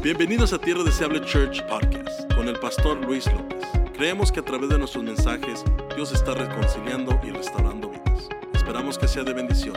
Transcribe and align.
Bienvenidos 0.00 0.52
a 0.52 0.60
Tierra 0.60 0.84
Deseable 0.84 1.20
Church 1.22 1.60
Podcast 1.66 2.32
con 2.34 2.46
el 2.46 2.56
pastor 2.60 3.04
Luis 3.04 3.26
López. 3.32 3.66
Creemos 3.94 4.30
que 4.30 4.38
a 4.38 4.44
través 4.44 4.68
de 4.70 4.78
nuestros 4.78 5.02
mensajes 5.02 5.64
Dios 5.96 6.12
está 6.12 6.34
reconciliando 6.34 7.18
y 7.24 7.30
restaurando 7.30 7.90
vidas. 7.90 8.28
Esperamos 8.54 8.96
que 8.96 9.08
sea 9.08 9.24
de 9.24 9.32
bendición. 9.32 9.74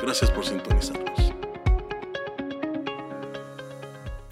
Gracias 0.00 0.30
por 0.30 0.46
sintonizarnos. 0.46 1.34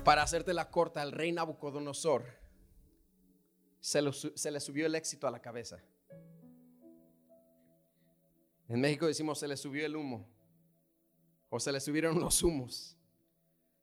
Para 0.04 0.22
hacerte 0.22 0.54
la 0.54 0.70
corta, 0.70 1.02
el 1.02 1.10
rey 1.10 1.32
Nabucodonosor 1.32 2.24
se, 3.80 4.00
se 4.12 4.50
le 4.52 4.60
subió 4.60 4.86
el 4.86 4.94
éxito 4.94 5.26
a 5.26 5.32
la 5.32 5.40
cabeza. 5.40 5.82
En 8.68 8.80
México 8.80 9.08
decimos 9.08 9.40
se 9.40 9.48
le 9.48 9.56
subió 9.56 9.84
el 9.84 9.96
humo 9.96 10.24
o 11.50 11.58
se 11.58 11.72
le 11.72 11.80
subieron 11.80 12.20
los 12.20 12.44
humos. 12.44 12.96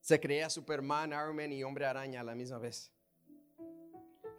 Se 0.10 0.20
creía 0.20 0.50
Superman, 0.50 1.12
Iron 1.12 1.36
Man 1.36 1.52
y 1.52 1.63
hombre 1.63 1.86
araña 1.86 2.22
a 2.22 2.23
la 2.23 2.34
misma 2.34 2.58
vez. 2.58 2.91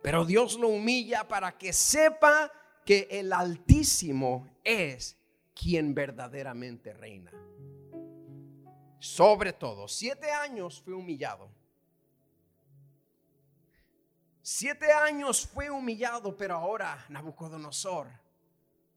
Pero 0.02 0.24
Dios 0.24 0.58
lo 0.58 0.66
humilla 0.66 1.28
para 1.28 1.56
que 1.56 1.72
sepa 1.72 2.50
que 2.84 3.06
el 3.08 3.32
Altísimo 3.32 4.48
es 4.64 5.16
quien 5.54 5.94
verdaderamente 5.94 6.92
reina. 6.92 7.30
Sobre 8.98 9.52
todo, 9.52 9.86
siete 9.86 10.32
años 10.32 10.82
fue 10.82 10.92
humillado. 10.92 11.48
Siete 14.42 14.90
años 14.90 15.46
fue 15.46 15.70
humillado, 15.70 16.36
pero 16.36 16.56
ahora 16.56 17.06
Nabucodonosor 17.10 18.08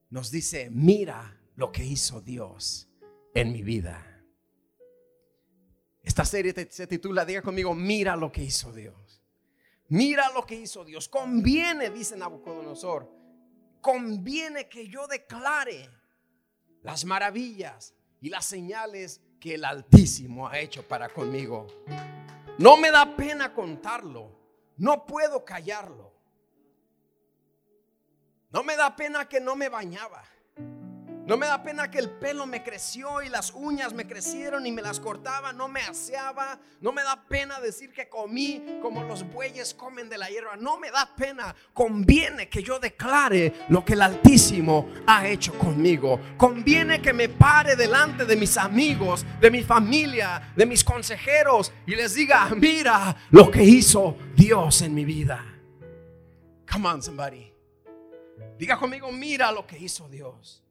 nos 0.09 0.31
dice, 0.31 0.71
mira 0.71 1.39
lo 1.55 1.71
que 1.71 1.85
hizo 1.85 2.19
Dios 2.19 2.89
en 3.35 3.51
mi 3.51 3.61
vida. 3.61 4.12
Esta 6.13 6.25
serie 6.25 6.53
se 6.69 6.85
titula, 6.85 7.25
diga 7.25 7.41
conmigo, 7.41 7.73
mira 7.73 8.15
lo 8.15 8.31
que 8.31 8.43
hizo 8.43 8.71
Dios. 8.71 9.19
Mira 9.87 10.29
lo 10.29 10.45
que 10.45 10.53
hizo 10.53 10.85
Dios. 10.85 11.09
Conviene, 11.09 11.89
dice 11.89 12.15
Nabucodonosor, 12.15 13.09
conviene 13.81 14.69
que 14.69 14.87
yo 14.87 15.07
declare 15.07 15.89
las 16.83 17.03
maravillas 17.03 17.95
y 18.21 18.29
las 18.29 18.45
señales 18.45 19.21
que 19.39 19.55
el 19.55 19.65
Altísimo 19.65 20.47
ha 20.47 20.59
hecho 20.59 20.87
para 20.87 21.09
conmigo. 21.09 21.65
No 22.59 22.77
me 22.77 22.91
da 22.91 23.15
pena 23.15 23.51
contarlo. 23.51 24.39
No 24.77 25.07
puedo 25.07 25.43
callarlo. 25.43 26.13
No 28.51 28.63
me 28.63 28.75
da 28.75 28.95
pena 28.95 29.27
que 29.27 29.41
no 29.41 29.55
me 29.55 29.67
bañaba. 29.67 30.23
No 31.25 31.37
me 31.37 31.47
da 31.47 31.63
pena 31.63 31.89
que 31.89 31.99
el 31.99 32.09
pelo 32.09 32.45
me 32.45 32.63
creció 32.63 33.21
y 33.21 33.29
las 33.29 33.53
uñas 33.53 33.93
me 33.93 34.05
crecieron 34.05 34.65
y 34.65 34.73
me 34.73 34.81
las 34.81 34.99
cortaba. 34.99 35.53
No 35.53 35.69
me 35.69 35.79
aseaba. 35.79 36.59
No 36.81 36.91
me 36.91 37.01
da 37.01 37.23
pena 37.29 37.61
decir 37.61 37.93
que 37.93 38.09
comí 38.09 38.61
como 38.81 39.03
los 39.03 39.23
bueyes 39.31 39.73
comen 39.73 40.09
de 40.09 40.17
la 40.17 40.27
hierba. 40.27 40.57
No 40.57 40.77
me 40.77 40.91
da 40.91 41.09
pena. 41.15 41.55
Conviene 41.73 42.49
que 42.49 42.61
yo 42.61 42.77
declare 42.77 43.53
lo 43.69 43.85
que 43.85 43.93
el 43.93 44.01
Altísimo 44.01 44.89
ha 45.07 45.25
hecho 45.25 45.57
conmigo. 45.57 46.19
Conviene 46.35 47.01
que 47.01 47.13
me 47.13 47.29
pare 47.29 47.77
delante 47.77 48.25
de 48.25 48.35
mis 48.35 48.57
amigos, 48.57 49.25
de 49.39 49.49
mi 49.49 49.63
familia, 49.63 50.51
de 50.57 50.65
mis 50.65 50.83
consejeros 50.83 51.71
y 51.87 51.95
les 51.95 52.15
diga, 52.15 52.49
mira 52.49 53.15
lo 53.31 53.49
que 53.49 53.63
hizo 53.63 54.17
Dios 54.35 54.81
en 54.81 54.93
mi 54.93 55.05
vida. 55.05 55.41
Come 56.69 56.89
on, 56.89 57.01
somebody. 57.01 57.49
Diga 58.57 58.77
conmigo, 58.77 59.09
mira 59.09 59.53
lo 59.53 59.65
que 59.65 59.77
hizo 59.77 60.09
Dios. 60.09 60.63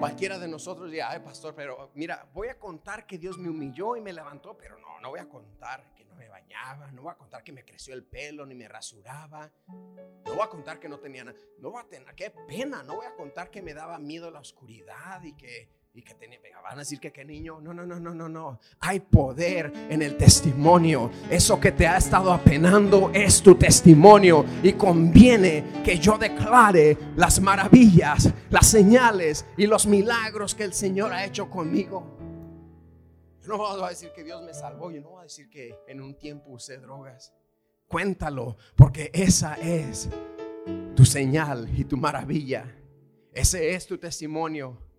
Cualquiera 0.00 0.38
de 0.38 0.48
nosotros 0.48 0.90
diga, 0.90 1.10
ay 1.10 1.20
pastor, 1.20 1.54
pero 1.54 1.90
mira, 1.94 2.26
voy 2.32 2.48
a 2.48 2.58
contar 2.58 3.06
que 3.06 3.18
Dios 3.18 3.36
me 3.36 3.50
humilló 3.50 3.96
y 3.96 4.00
me 4.00 4.14
levantó, 4.14 4.56
pero 4.56 4.78
no, 4.78 4.98
no 4.98 5.10
voy 5.10 5.20
a 5.20 5.28
contar 5.28 5.92
que 5.94 6.06
no 6.06 6.14
me 6.14 6.26
bañaba, 6.26 6.90
no 6.90 7.02
voy 7.02 7.12
a 7.12 7.18
contar 7.18 7.44
que 7.44 7.52
me 7.52 7.66
creció 7.66 7.92
el 7.92 8.02
pelo 8.02 8.46
ni 8.46 8.54
me 8.54 8.66
rasuraba, 8.66 9.52
no 9.68 10.34
voy 10.34 10.40
a 10.40 10.48
contar 10.48 10.80
que 10.80 10.88
no 10.88 10.98
tenía 10.98 11.24
nada, 11.24 11.38
no 11.58 11.70
voy 11.70 11.82
a 11.82 11.86
tener, 11.86 12.14
qué 12.14 12.30
pena, 12.30 12.82
no 12.82 12.96
voy 12.96 13.04
a 13.04 13.14
contar 13.14 13.50
que 13.50 13.60
me 13.60 13.74
daba 13.74 13.98
miedo 13.98 14.30
la 14.30 14.40
oscuridad 14.40 15.22
y 15.22 15.34
que, 15.34 15.68
y 15.92 16.02
que 16.02 16.14
van 16.62 16.78
a 16.78 16.82
decir 16.82 17.00
que 17.00 17.12
qué 17.12 17.24
niño, 17.24 17.60
no, 17.60 17.74
no, 17.74 17.84
no, 17.84 17.98
no, 17.98 18.14
no, 18.14 18.28
no, 18.28 18.60
hay 18.78 19.00
poder 19.00 19.72
en 19.88 20.02
el 20.02 20.16
testimonio, 20.16 21.10
eso 21.28 21.58
que 21.58 21.72
te 21.72 21.88
ha 21.88 21.96
estado 21.96 22.32
apenando 22.32 23.10
es 23.12 23.42
tu 23.42 23.56
testimonio 23.56 24.44
y 24.62 24.74
conviene 24.74 25.82
que 25.84 25.98
yo 25.98 26.16
declare 26.16 26.96
las 27.16 27.40
maravillas, 27.40 28.32
las 28.50 28.68
señales 28.68 29.46
y 29.56 29.66
los 29.66 29.86
milagros 29.86 30.54
que 30.54 30.62
el 30.62 30.72
Señor 30.72 31.12
ha 31.12 31.24
hecho 31.24 31.50
conmigo. 31.50 32.16
Yo 33.42 33.48
no 33.48 33.58
voy 33.58 33.82
a 33.82 33.88
decir 33.88 34.12
que 34.14 34.22
Dios 34.22 34.40
me 34.44 34.54
salvó, 34.54 34.92
yo 34.92 35.00
no 35.00 35.10
voy 35.10 35.20
a 35.20 35.24
decir 35.24 35.50
que 35.50 35.74
en 35.88 36.00
un 36.00 36.16
tiempo 36.16 36.50
usé 36.50 36.78
drogas. 36.78 37.34
Cuéntalo, 37.88 38.56
porque 38.76 39.10
esa 39.12 39.54
es 39.54 40.08
tu 40.94 41.04
señal 41.04 41.68
y 41.76 41.84
tu 41.84 41.96
maravilla. 41.96 42.76
Ese 43.32 43.74
es 43.74 43.86
tu 43.86 43.98
testimonio. 43.98 44.89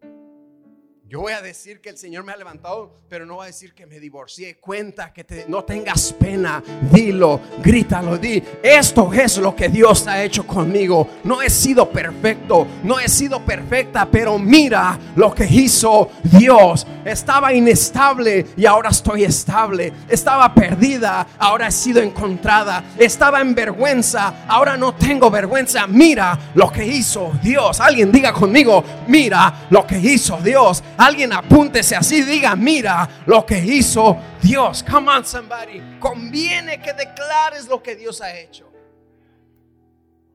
Yo 1.11 1.19
voy 1.19 1.33
a 1.33 1.41
decir 1.41 1.81
que 1.81 1.89
el 1.89 1.97
Señor 1.97 2.23
me 2.23 2.31
ha 2.31 2.37
levantado, 2.37 3.01
pero 3.09 3.25
no 3.25 3.35
voy 3.35 3.43
a 3.43 3.47
decir 3.47 3.73
que 3.73 3.85
me 3.85 3.99
divorcié. 3.99 4.55
Cuenta 4.61 5.11
que 5.11 5.43
no 5.49 5.65
tengas 5.65 6.13
pena. 6.13 6.63
Dilo, 6.89 7.41
grítalo, 7.61 8.17
di. 8.17 8.41
Esto 8.63 9.11
es 9.11 9.35
lo 9.35 9.53
que 9.53 9.67
Dios 9.67 10.07
ha 10.07 10.23
hecho 10.23 10.47
conmigo. 10.47 11.09
No 11.25 11.41
he 11.41 11.49
sido 11.49 11.89
perfecto, 11.89 12.65
no 12.85 12.97
he 12.97 13.09
sido 13.09 13.43
perfecta, 13.43 14.09
pero 14.09 14.39
mira 14.39 14.97
lo 15.17 15.35
que 15.35 15.43
hizo 15.43 16.11
Dios. 16.23 16.87
Estaba 17.03 17.53
inestable 17.53 18.45
y 18.55 18.65
ahora 18.65 18.91
estoy 18.91 19.25
estable. 19.25 19.91
Estaba 20.07 20.53
perdida, 20.53 21.27
ahora 21.37 21.67
he 21.67 21.71
sido 21.73 22.01
encontrada. 22.01 22.85
Estaba 22.97 23.41
en 23.41 23.53
vergüenza, 23.53 24.45
ahora 24.47 24.77
no 24.77 24.95
tengo 24.95 25.29
vergüenza. 25.29 25.87
Mira 25.87 26.39
lo 26.55 26.71
que 26.71 26.85
hizo 26.85 27.33
Dios. 27.43 27.81
Alguien 27.81 28.13
diga 28.13 28.31
conmigo, 28.31 28.81
mira 29.07 29.67
lo 29.69 29.85
que 29.85 29.97
hizo 29.97 30.37
Dios. 30.37 30.81
Alguien 31.01 31.33
apúntese 31.33 31.95
así, 31.95 32.21
diga, 32.21 32.55
mira 32.55 33.23
lo 33.25 33.43
que 33.43 33.57
hizo 33.57 34.15
Dios. 34.39 34.83
Come 34.83 35.11
on, 35.11 35.25
somebody. 35.25 35.81
Conviene 35.99 36.79
que 36.79 36.93
declares 36.93 37.67
lo 37.67 37.81
que 37.81 37.95
Dios 37.95 38.21
ha 38.21 38.37
hecho. 38.37 38.71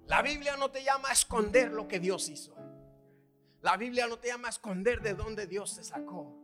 La 0.07 0.23
Biblia 0.23 0.57
no 0.57 0.69
te 0.69 0.83
llama 0.83 1.11
a 1.11 1.13
esconder 1.13 1.71
lo 1.71 1.87
que 1.87 2.01
Dios 2.01 2.29
hizo. 2.29 2.57
La 3.63 3.77
Biblia 3.77 4.09
no 4.09 4.19
te 4.19 4.27
llama 4.27 4.49
a 4.49 4.51
esconder 4.51 5.01
de 5.03 5.15
dónde 5.15 5.47
Dios 5.47 5.77
te 5.77 5.85
sacó. 5.85 6.37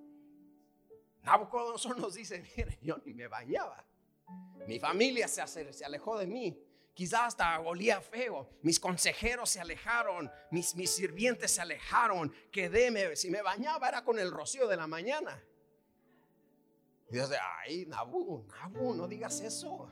Nabucodonosor 1.22 1.99
nos 1.99 2.15
dice, 2.15 2.44
mire, 2.56 2.78
yo 2.81 2.99
ni 3.04 3.15
me 3.15 3.27
bañaba. 3.27 3.84
Mi 4.69 4.78
familia 4.78 5.27
se, 5.27 5.72
se 5.72 5.84
alejó 5.84 6.16
de 6.16 6.28
mí. 6.28 6.56
Quizás 6.94 7.20
hasta 7.28 7.58
olía 7.60 8.00
feo. 8.00 8.48
Mis 8.62 8.78
consejeros 8.78 9.48
se 9.50 9.60
alejaron. 9.60 10.30
Mis, 10.50 10.75
mis 10.76 10.91
sirvientes 10.91 11.50
se 11.53 11.60
alejaron. 11.62 12.32
Quedé, 12.50 12.91
me- 12.91 13.16
si 13.16 13.30
me 13.30 13.41
bañaba 13.41 13.88
era 13.88 14.04
con 14.04 14.19
el 14.19 14.30
rocío 14.30 14.69
de 14.69 14.76
la 14.76 14.86
mañana. 14.86 15.42
Y 17.08 17.14
Dios 17.14 17.30
dice, 17.30 17.41
ay, 17.64 17.86
Nabu, 17.86 18.47
Nabu, 18.48 18.94
no 18.94 19.08
digas 19.08 19.41
eso. 19.41 19.88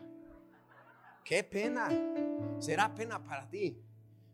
Qué 1.25 1.43
pena. 1.45 1.89
Será 2.59 2.95
pena 2.95 3.23
para 3.23 3.49
ti. 3.49 3.79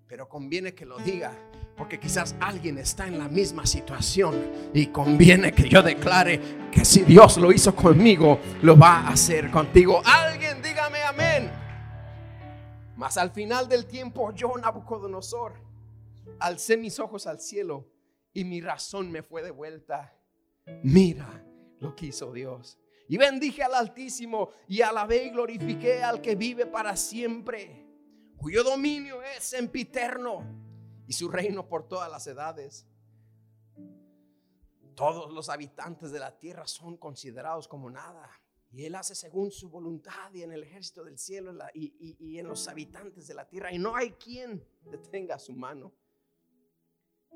Pero 0.08 0.28
conviene 0.28 0.74
que 0.74 0.86
lo 0.86 0.98
diga. 0.98 1.32
Porque 1.76 2.00
quizás 2.00 2.34
alguien 2.40 2.78
está 2.78 3.06
en 3.06 3.18
la 3.18 3.28
misma 3.28 3.66
situación. 3.66 4.70
Y 4.72 4.86
conviene 4.88 5.52
que 5.52 5.68
yo 5.68 5.82
declare 5.82 6.40
que 6.72 6.84
si 6.84 7.02
Dios 7.02 7.36
lo 7.36 7.52
hizo 7.52 7.74
conmigo, 7.76 8.40
lo 8.62 8.76
va 8.76 9.00
a 9.00 9.08
hacer 9.10 9.50
contigo. 9.50 10.00
Alguien. 10.04 10.45
Mas 12.96 13.18
al 13.18 13.30
final 13.30 13.68
del 13.68 13.86
tiempo 13.86 14.32
yo, 14.32 14.56
Nabucodonosor, 14.56 15.54
alcé 16.40 16.76
mis 16.76 16.98
ojos 16.98 17.26
al 17.26 17.40
cielo 17.40 17.86
y 18.32 18.44
mi 18.44 18.60
razón 18.60 19.10
me 19.10 19.22
fue 19.22 19.42
de 19.42 19.50
vuelta. 19.50 20.18
Mira 20.82 21.44
lo 21.78 21.94
que 21.94 22.06
hizo 22.06 22.32
Dios. 22.32 22.78
Y 23.08 23.18
bendije 23.18 23.62
al 23.62 23.74
Altísimo 23.74 24.50
y 24.66 24.80
alabé 24.80 25.26
y 25.26 25.30
glorifiqué 25.30 26.02
al 26.02 26.20
que 26.20 26.34
vive 26.34 26.66
para 26.66 26.96
siempre, 26.96 27.86
cuyo 28.36 28.64
dominio 28.64 29.22
es 29.22 29.44
sempiterno 29.44 30.42
y 31.06 31.12
su 31.12 31.28
reino 31.28 31.68
por 31.68 31.86
todas 31.86 32.10
las 32.10 32.26
edades. 32.26 32.86
Todos 34.94 35.30
los 35.32 35.50
habitantes 35.50 36.10
de 36.10 36.18
la 36.18 36.36
tierra 36.36 36.66
son 36.66 36.96
considerados 36.96 37.68
como 37.68 37.90
nada. 37.90 38.30
Y 38.70 38.84
Él 38.84 38.94
hace 38.94 39.14
según 39.14 39.50
su 39.50 39.70
voluntad 39.70 40.32
y 40.34 40.42
en 40.42 40.52
el 40.52 40.62
ejército 40.64 41.04
del 41.04 41.18
cielo 41.18 41.52
y, 41.72 41.94
y- 41.98 42.16
y 42.18 42.38
en 42.38 42.46
los 42.48 42.66
habitantes 42.68 43.26
de 43.26 43.34
la 43.34 43.48
tierra. 43.48 43.72
Y 43.72 43.78
no 43.78 43.96
hay 43.96 44.10
quien 44.12 44.62
detenga 44.90 45.38
su 45.38 45.52
mano. 45.54 45.94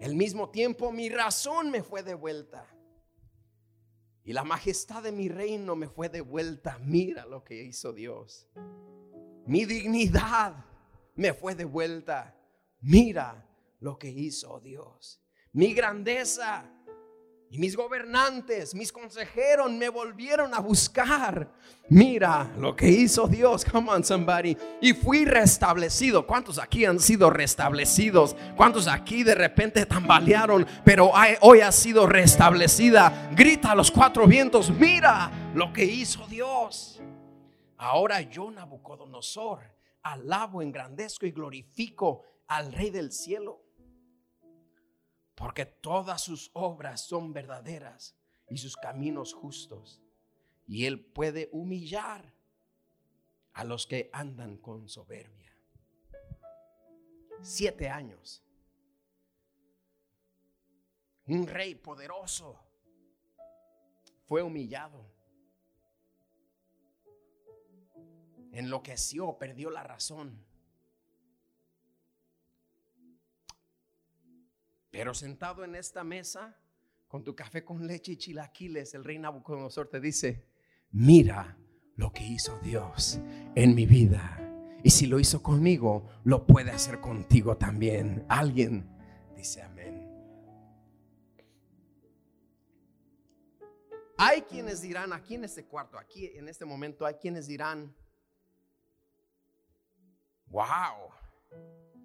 Al 0.00 0.14
mismo 0.14 0.50
tiempo 0.50 0.92
mi 0.92 1.08
razón 1.08 1.70
me 1.70 1.82
fue 1.82 2.02
devuelta. 2.02 2.66
Y 4.24 4.32
la 4.32 4.44
majestad 4.44 5.02
de 5.02 5.12
mi 5.12 5.28
reino 5.28 5.74
me 5.76 5.88
fue 5.88 6.08
devuelta. 6.08 6.78
Mira 6.78 7.24
lo 7.26 7.42
que 7.42 7.62
hizo 7.62 7.92
Dios. 7.92 8.48
Mi 9.46 9.64
dignidad 9.64 10.64
me 11.14 11.32
fue 11.32 11.54
devuelta. 11.54 12.36
Mira 12.80 13.46
lo 13.80 13.98
que 13.98 14.08
hizo 14.10 14.60
Dios. 14.60 15.22
Mi 15.52 15.72
grandeza 15.74 16.70
Y 17.52 17.58
mis 17.58 17.76
gobernantes, 17.76 18.76
mis 18.76 18.92
consejeros 18.92 19.72
me 19.72 19.88
volvieron 19.88 20.54
a 20.54 20.60
buscar. 20.60 21.50
Mira 21.88 22.48
lo 22.56 22.76
que 22.76 22.88
hizo 22.88 23.26
Dios. 23.26 23.64
Come 23.64 23.90
on, 23.90 24.04
somebody. 24.04 24.56
Y 24.80 24.92
fui 24.92 25.24
restablecido. 25.24 26.24
¿Cuántos 26.24 26.60
aquí 26.60 26.84
han 26.84 27.00
sido 27.00 27.28
restablecidos? 27.28 28.36
¿Cuántos 28.56 28.86
aquí 28.86 29.24
de 29.24 29.34
repente 29.34 29.84
tambalearon? 29.84 30.64
Pero 30.84 31.10
hoy 31.40 31.60
ha 31.60 31.72
sido 31.72 32.06
restablecida. 32.06 33.30
Grita 33.34 33.72
a 33.72 33.74
los 33.74 33.90
cuatro 33.90 34.28
vientos. 34.28 34.70
Mira 34.70 35.50
lo 35.52 35.72
que 35.72 35.84
hizo 35.84 36.24
Dios. 36.28 37.02
Ahora 37.78 38.20
yo, 38.20 38.48
Nabucodonosor, 38.52 39.58
alabo, 40.04 40.62
engrandezco 40.62 41.26
y 41.26 41.32
glorifico 41.32 42.22
al 42.46 42.72
Rey 42.72 42.90
del 42.90 43.10
cielo 43.10 43.69
porque 45.40 45.64
todas 45.64 46.20
sus 46.20 46.50
obras 46.52 47.00
son 47.00 47.32
verdaderas 47.32 48.14
y 48.50 48.58
sus 48.58 48.76
caminos 48.76 49.32
justos. 49.32 50.02
Y 50.66 50.84
Él 50.84 51.02
puede 51.02 51.48
humillar 51.50 52.34
a 53.54 53.64
los 53.64 53.86
que 53.86 54.10
andan 54.12 54.58
con 54.58 54.86
soberbia. 54.86 55.56
Siete 57.40 57.88
años. 57.88 58.44
Un 61.24 61.46
rey 61.46 61.74
poderoso 61.74 62.60
fue 64.26 64.42
humillado. 64.42 65.10
Enloqueció, 68.52 69.38
perdió 69.38 69.70
la 69.70 69.84
razón. 69.84 70.49
Pero 74.90 75.14
sentado 75.14 75.64
en 75.64 75.74
esta 75.74 76.02
mesa, 76.04 76.56
con 77.06 77.24
tu 77.24 77.34
café 77.34 77.64
con 77.64 77.86
leche 77.86 78.12
y 78.12 78.16
chilaquiles, 78.16 78.94
el 78.94 79.04
rey 79.04 79.18
Nabucodonosor 79.18 79.88
te 79.88 80.00
dice, 80.00 80.48
mira 80.90 81.56
lo 81.96 82.12
que 82.12 82.24
hizo 82.24 82.58
Dios 82.60 83.20
en 83.54 83.74
mi 83.74 83.86
vida. 83.86 84.36
Y 84.82 84.90
si 84.90 85.06
lo 85.06 85.20
hizo 85.20 85.42
conmigo, 85.42 86.08
lo 86.24 86.46
puede 86.46 86.70
hacer 86.70 87.00
contigo 87.00 87.56
también. 87.56 88.24
Alguien 88.28 88.88
dice 89.36 89.62
amén. 89.62 90.08
Hay 94.16 94.42
quienes 94.42 94.82
dirán, 94.82 95.12
aquí 95.12 95.34
en 95.34 95.44
este 95.44 95.64
cuarto, 95.64 95.98
aquí 95.98 96.26
en 96.34 96.48
este 96.48 96.64
momento, 96.64 97.06
hay 97.06 97.14
quienes 97.14 97.46
dirán, 97.46 97.94
wow, 100.46 101.10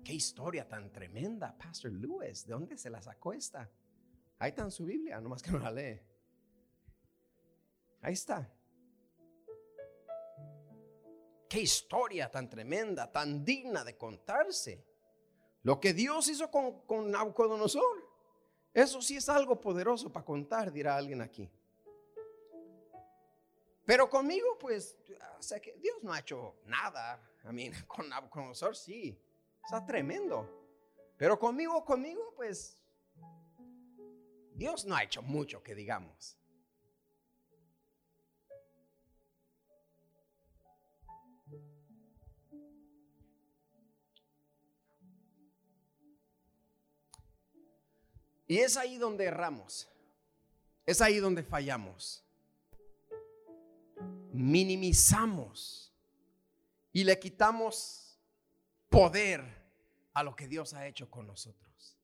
Qué 0.05 0.13
historia 0.13 0.69
tan 0.69 0.91
tremenda, 0.91 1.57
Pastor 1.57 1.91
Lewis. 1.91 2.45
¿De 2.45 2.53
dónde 2.53 2.77
se 2.77 2.91
la 2.91 3.01
sacó 3.01 3.33
esta? 3.33 3.67
Ahí 4.37 4.49
está 4.49 4.61
en 4.61 4.69
su 4.69 4.85
Biblia, 4.85 5.19
nomás 5.19 5.41
que 5.41 5.49
no 5.49 5.57
la 5.57 5.71
lee. 5.71 5.99
Ahí 8.03 8.13
está. 8.13 8.47
Qué 11.49 11.59
historia 11.59 12.29
tan 12.29 12.47
tremenda, 12.47 13.11
tan 13.11 13.43
digna 13.43 13.83
de 13.83 13.97
contarse. 13.97 14.85
Lo 15.63 15.79
que 15.79 15.91
Dios 15.91 16.27
hizo 16.27 16.51
con, 16.51 16.81
con 16.85 17.09
Nabucodonosor. 17.09 18.07
Eso 18.75 19.01
sí 19.01 19.17
es 19.17 19.27
algo 19.27 19.59
poderoso 19.59 20.13
para 20.13 20.23
contar, 20.23 20.71
dirá 20.71 20.97
alguien 20.97 21.23
aquí. 21.23 21.49
Pero 23.83 24.07
conmigo, 24.07 24.55
pues, 24.59 24.95
o 25.39 25.41
sea 25.41 25.59
que 25.59 25.73
Dios 25.79 26.03
no 26.03 26.13
ha 26.13 26.19
hecho 26.19 26.57
nada. 26.65 27.19
A 27.43 27.51
mí, 27.51 27.71
con 27.87 28.07
Nabucodonosor 28.07 28.75
sí. 28.75 29.19
Está 29.65 29.83
tremendo. 29.83 30.47
Pero 31.17 31.39
conmigo, 31.39 31.83
conmigo, 31.83 32.33
pues 32.35 32.77
Dios 34.53 34.85
no 34.85 34.95
ha 34.95 35.03
hecho 35.03 35.23
mucho 35.23 35.63
que 35.63 35.73
digamos. 35.73 36.37
Y 48.47 48.59
es 48.59 48.77
ahí 48.77 48.99
donde 48.99 49.25
erramos. 49.25 49.89
Es 50.85 51.01
ahí 51.01 51.17
donde 51.17 51.41
fallamos. 51.41 52.23
Minimizamos 54.31 55.91
y 56.93 57.03
le 57.03 57.17
quitamos 57.17 58.04
poder 58.95 59.43
a 60.13 60.23
lo 60.23 60.35
que 60.35 60.47
Dios 60.47 60.73
ha 60.73 60.87
hecho 60.87 61.11
con 61.11 61.27
nosotros. 61.27 61.97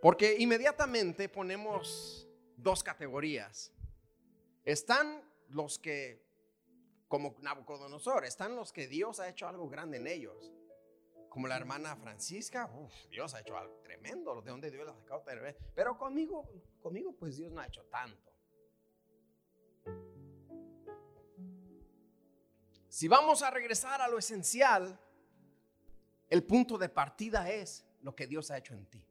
Porque 0.00 0.36
inmediatamente 0.38 1.28
ponemos 1.28 2.26
dos 2.56 2.82
categorías. 2.82 3.72
Están 4.64 5.22
los 5.50 5.78
que, 5.78 6.24
como 7.08 7.36
Nabucodonosor, 7.40 8.24
están 8.24 8.56
los 8.56 8.72
que 8.72 8.88
Dios 8.88 9.20
ha 9.20 9.28
hecho 9.28 9.46
algo 9.46 9.68
grande 9.68 9.98
en 9.98 10.06
ellos. 10.06 10.50
Como 11.28 11.46
la 11.46 11.56
hermana 11.56 11.94
Francisca, 11.96 12.70
Dios 13.10 13.34
ha 13.34 13.40
hecho 13.40 13.58
algo 13.58 13.78
tremendo, 13.82 14.40
de 14.40 14.50
donde 14.50 14.70
Dios 14.70 14.86
la 14.86 14.92
ha 14.92 14.96
sacado. 14.96 15.22
Pero 15.74 15.98
conmigo, 15.98 16.48
conmigo, 16.80 17.12
pues 17.12 17.36
Dios 17.36 17.52
no 17.52 17.60
ha 17.60 17.66
hecho 17.66 17.84
tanto. 17.84 18.32
Si 22.96 23.08
vamos 23.08 23.42
a 23.42 23.50
regresar 23.50 24.00
a 24.00 24.08
lo 24.08 24.16
esencial, 24.16 24.98
el 26.30 26.44
punto 26.44 26.78
de 26.78 26.88
partida 26.88 27.50
es 27.50 27.84
lo 28.00 28.16
que 28.16 28.26
Dios 28.26 28.50
ha 28.50 28.56
hecho 28.56 28.72
en 28.72 28.86
ti. 28.86 29.06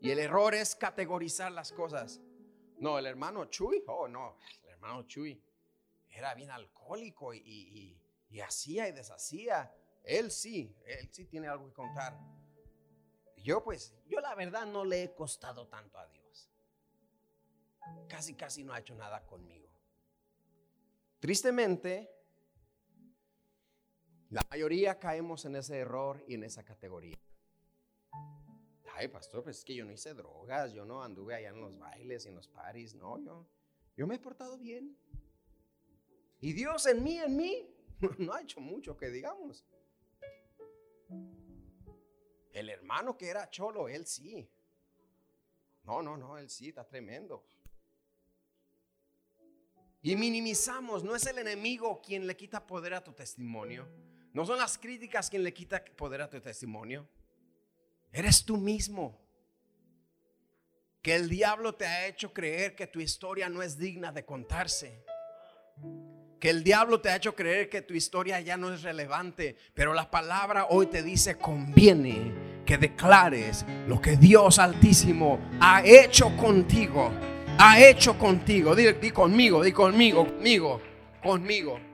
Y 0.00 0.10
el 0.10 0.18
error 0.18 0.54
es 0.54 0.74
categorizar 0.74 1.52
las 1.52 1.70
cosas. 1.70 2.22
No, 2.78 2.98
el 2.98 3.04
hermano 3.04 3.44
Chuy, 3.44 3.84
oh 3.88 4.08
no, 4.08 4.38
el 4.62 4.70
hermano 4.70 5.02
Chuy 5.02 5.38
era 6.08 6.34
bien 6.34 6.50
alcohólico 6.50 7.34
y, 7.34 8.00
hacía 8.42 8.88
y 8.88 8.92
deshacía. 8.92 9.70
Él 10.02 10.30
sí, 10.30 10.74
él 10.86 11.10
sí 11.12 11.26
tiene 11.26 11.48
algo 11.48 11.66
que 11.66 11.74
contar. 11.74 12.18
Yo 13.36 13.62
pues, 13.62 13.94
yo 14.06 14.18
la 14.20 14.34
verdad 14.34 14.64
no 14.64 14.82
le 14.82 15.02
he 15.02 15.14
costado 15.14 15.68
tanto 15.68 15.98
a 15.98 16.06
Dios. 16.06 16.50
Casi, 18.08 18.34
casi 18.34 18.64
no 18.64 18.72
ha 18.72 18.78
hecho 18.78 18.94
nada 18.94 19.26
conmigo. 19.26 19.68
Tristemente, 21.20 22.11
la 24.32 24.42
mayoría 24.48 24.98
caemos 24.98 25.44
en 25.44 25.56
ese 25.56 25.76
error 25.76 26.24
y 26.26 26.34
en 26.34 26.44
esa 26.44 26.64
categoría. 26.64 27.18
Ay, 28.94 29.08
pastor, 29.08 29.42
pues 29.42 29.58
es 29.58 29.64
que 29.64 29.74
yo 29.74 29.84
no 29.84 29.92
hice 29.92 30.14
drogas, 30.14 30.72
yo 30.72 30.86
no 30.86 31.02
anduve 31.02 31.34
allá 31.34 31.50
en 31.50 31.60
los 31.60 31.78
bailes 31.78 32.24
y 32.24 32.28
en 32.28 32.36
los 32.36 32.48
paris, 32.48 32.94
no, 32.94 33.18
yo, 33.22 33.46
yo 33.94 34.06
me 34.06 34.14
he 34.14 34.18
portado 34.18 34.56
bien. 34.56 34.96
Y 36.40 36.54
Dios 36.54 36.86
en 36.86 37.02
mí, 37.02 37.18
en 37.18 37.36
mí, 37.36 37.68
no 38.18 38.32
ha 38.32 38.40
hecho 38.40 38.58
mucho 38.58 38.96
que 38.96 39.10
digamos. 39.10 39.66
El 42.52 42.70
hermano 42.70 43.18
que 43.18 43.28
era 43.28 43.50
cholo, 43.50 43.86
él 43.86 44.06
sí. 44.06 44.48
No, 45.84 46.00
no, 46.00 46.16
no, 46.16 46.38
él 46.38 46.48
sí, 46.48 46.70
está 46.70 46.86
tremendo. 46.86 47.44
Y 50.00 50.16
minimizamos, 50.16 51.04
no 51.04 51.14
es 51.14 51.26
el 51.26 51.36
enemigo 51.36 52.00
quien 52.00 52.26
le 52.26 52.34
quita 52.34 52.66
poder 52.66 52.94
a 52.94 53.04
tu 53.04 53.12
testimonio. 53.12 53.86
No 54.32 54.46
son 54.46 54.58
las 54.58 54.78
críticas 54.78 55.28
quien 55.28 55.42
le 55.42 55.52
quita 55.52 55.84
poder 55.96 56.22
a 56.22 56.30
tu 56.30 56.40
testimonio. 56.40 57.06
Eres 58.12 58.44
tú 58.44 58.56
mismo. 58.56 59.18
Que 61.02 61.16
el 61.16 61.28
diablo 61.28 61.74
te 61.74 61.86
ha 61.86 62.06
hecho 62.06 62.32
creer 62.32 62.74
que 62.74 62.86
tu 62.86 63.00
historia 63.00 63.48
no 63.48 63.62
es 63.62 63.76
digna 63.76 64.12
de 64.12 64.24
contarse. 64.24 65.04
Que 66.38 66.50
el 66.50 66.64
diablo 66.64 67.00
te 67.00 67.10
ha 67.10 67.16
hecho 67.16 67.34
creer 67.34 67.68
que 67.68 67.82
tu 67.82 67.94
historia 67.94 68.40
ya 68.40 68.56
no 68.56 68.72
es 68.72 68.82
relevante. 68.82 69.56
Pero 69.74 69.92
la 69.92 70.10
palabra 70.10 70.66
hoy 70.70 70.86
te 70.86 71.02
dice, 71.02 71.36
conviene 71.36 72.62
que 72.64 72.78
declares 72.78 73.66
lo 73.86 74.00
que 74.00 74.16
Dios 74.16 74.58
Altísimo 74.58 75.40
ha 75.60 75.82
hecho 75.84 76.34
contigo. 76.36 77.12
Ha 77.58 77.80
hecho 77.80 78.16
contigo. 78.16 78.74
Di, 78.74 78.92
di 78.92 79.10
conmigo, 79.10 79.62
di 79.62 79.72
conmigo, 79.72 80.24
conmigo, 80.24 80.80
conmigo. 81.22 81.91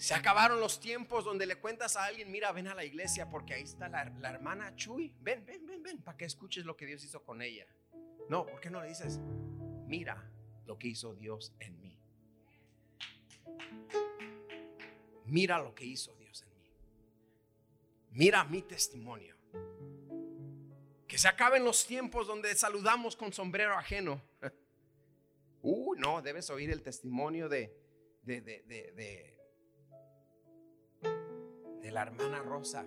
Se 0.00 0.14
acabaron 0.14 0.60
los 0.60 0.80
tiempos 0.80 1.26
donde 1.26 1.44
le 1.44 1.56
cuentas 1.56 1.94
a 1.94 2.06
alguien, 2.06 2.30
mira, 2.30 2.52
ven 2.52 2.68
a 2.68 2.74
la 2.74 2.86
iglesia 2.86 3.28
porque 3.28 3.52
ahí 3.52 3.64
está 3.64 3.86
la, 3.90 4.30
hermana 4.30 4.74
Chuy. 4.74 5.12
Ven, 5.20 5.44
ven, 5.44 5.66
ven, 5.66 5.82
ven, 5.82 6.00
para 6.00 6.16
que 6.16 6.24
escuches 6.24 6.64
lo 6.64 6.74
que 6.74 6.86
Dios 6.86 7.04
hizo 7.04 7.22
con 7.22 7.42
ella. 7.42 7.66
No, 8.30 8.46
¿por 8.46 8.60
qué 8.60 8.70
no 8.70 8.80
le 8.80 8.88
dices, 8.88 9.20
mira 9.86 10.32
lo 10.64 10.78
que 10.78 10.88
hizo 10.88 11.14
Dios 11.14 11.54
en 11.60 11.78
mí? 11.82 12.00
Mira 15.26 15.58
lo 15.58 15.74
que 15.74 15.84
hizo 15.84 16.14
Dios 16.14 16.44
en 16.44 16.58
mí. 16.58 16.72
Mira 18.12 18.42
mi 18.44 18.62
testimonio. 18.62 19.36
Que 21.06 21.18
se 21.18 21.28
acaben 21.28 21.62
los 21.62 21.86
tiempos 21.86 22.26
donde 22.26 22.54
saludamos 22.54 23.16
con 23.16 23.34
sombrero 23.34 23.76
ajeno. 23.76 24.22
Uh, 25.62 25.94
no, 25.96 26.22
debes 26.22 26.48
oír 26.48 26.70
el 26.70 26.80
testimonio 26.80 27.46
de, 27.50 27.76
de, 28.22 28.40
de, 28.40 28.62
de 28.62 29.39
de 31.90 31.94
la 31.94 32.02
hermana 32.02 32.38
Rosa. 32.40 32.84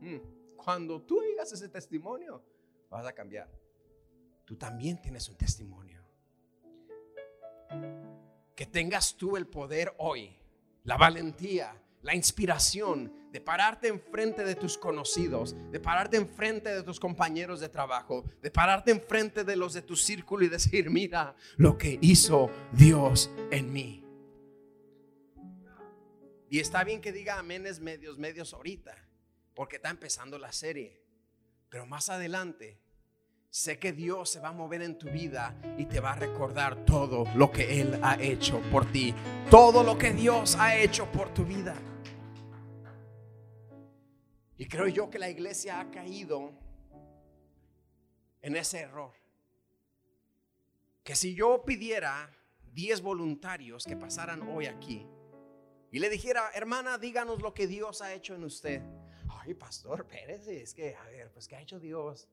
Mm, 0.00 0.56
cuando 0.56 1.02
tú 1.02 1.20
digas 1.20 1.52
ese 1.52 1.68
testimonio, 1.68 2.42
vas 2.88 3.04
a 3.04 3.12
cambiar. 3.12 3.50
tú 4.44 4.56
también 4.56 5.00
tienes 5.00 5.28
un 5.28 5.36
testimonio. 5.36 6.02
Que 8.54 8.66
tengas 8.66 9.16
tú 9.16 9.36
el 9.36 9.46
poder 9.46 9.94
hoy, 9.98 10.36
la 10.84 10.96
valentía, 10.98 11.74
la 12.02 12.14
inspiración 12.14 13.30
de 13.32 13.40
pararte 13.40 13.88
enfrente 13.88 14.44
de 14.44 14.54
tus 14.54 14.76
conocidos, 14.76 15.56
de 15.72 15.80
pararte 15.80 16.18
enfrente 16.18 16.68
de 16.68 16.82
tus 16.82 17.00
compañeros 17.00 17.58
de 17.58 17.70
trabajo, 17.70 18.24
de 18.42 18.50
pararte 18.50 18.90
enfrente 18.90 19.44
de 19.44 19.56
los 19.56 19.72
de 19.72 19.82
tu 19.82 19.96
círculo 19.96 20.44
y 20.44 20.48
decir, 20.48 20.90
mira 20.90 21.34
lo 21.56 21.78
que 21.78 21.98
hizo 22.02 22.50
Dios 22.72 23.30
en 23.50 23.72
mí. 23.72 24.03
Y 26.54 26.60
está 26.60 26.84
bien 26.84 27.00
que 27.00 27.10
diga 27.10 27.40
aménes 27.40 27.80
medios, 27.80 28.16
medios 28.16 28.54
ahorita, 28.54 28.96
porque 29.56 29.74
está 29.74 29.90
empezando 29.90 30.38
la 30.38 30.52
serie. 30.52 31.02
Pero 31.68 31.84
más 31.84 32.10
adelante, 32.10 32.78
sé 33.50 33.80
que 33.80 33.90
Dios 33.92 34.30
se 34.30 34.38
va 34.38 34.50
a 34.50 34.52
mover 34.52 34.80
en 34.82 34.96
tu 34.96 35.10
vida 35.10 35.60
y 35.76 35.86
te 35.86 35.98
va 35.98 36.12
a 36.12 36.14
recordar 36.14 36.84
todo 36.84 37.24
lo 37.34 37.50
que 37.50 37.80
Él 37.80 37.98
ha 38.04 38.22
hecho 38.22 38.60
por 38.70 38.86
ti. 38.92 39.12
Todo 39.50 39.82
lo 39.82 39.98
que 39.98 40.12
Dios 40.12 40.54
ha 40.54 40.76
hecho 40.76 41.10
por 41.10 41.34
tu 41.34 41.44
vida. 41.44 41.74
Y 44.56 44.66
creo 44.66 44.86
yo 44.86 45.10
que 45.10 45.18
la 45.18 45.28
iglesia 45.28 45.80
ha 45.80 45.90
caído 45.90 46.52
en 48.42 48.54
ese 48.54 48.78
error. 48.78 49.12
Que 51.02 51.16
si 51.16 51.34
yo 51.34 51.64
pidiera 51.64 52.30
10 52.74 53.00
voluntarios 53.00 53.84
que 53.84 53.96
pasaran 53.96 54.42
hoy 54.42 54.66
aquí 54.66 55.04
y 55.94 56.00
le 56.00 56.10
dijera, 56.10 56.50
hermana, 56.54 56.98
díganos 56.98 57.40
lo 57.40 57.54
que 57.54 57.68
Dios 57.68 58.02
ha 58.02 58.12
hecho 58.12 58.34
en 58.34 58.42
usted. 58.42 58.82
Ay, 59.28 59.54
pastor, 59.54 60.00
espérese, 60.00 60.60
es 60.60 60.74
que, 60.74 60.96
a 60.96 61.04
ver, 61.04 61.30
pues, 61.30 61.46
¿qué 61.46 61.54
ha 61.54 61.60
hecho 61.60 61.78
Dios? 61.78 62.28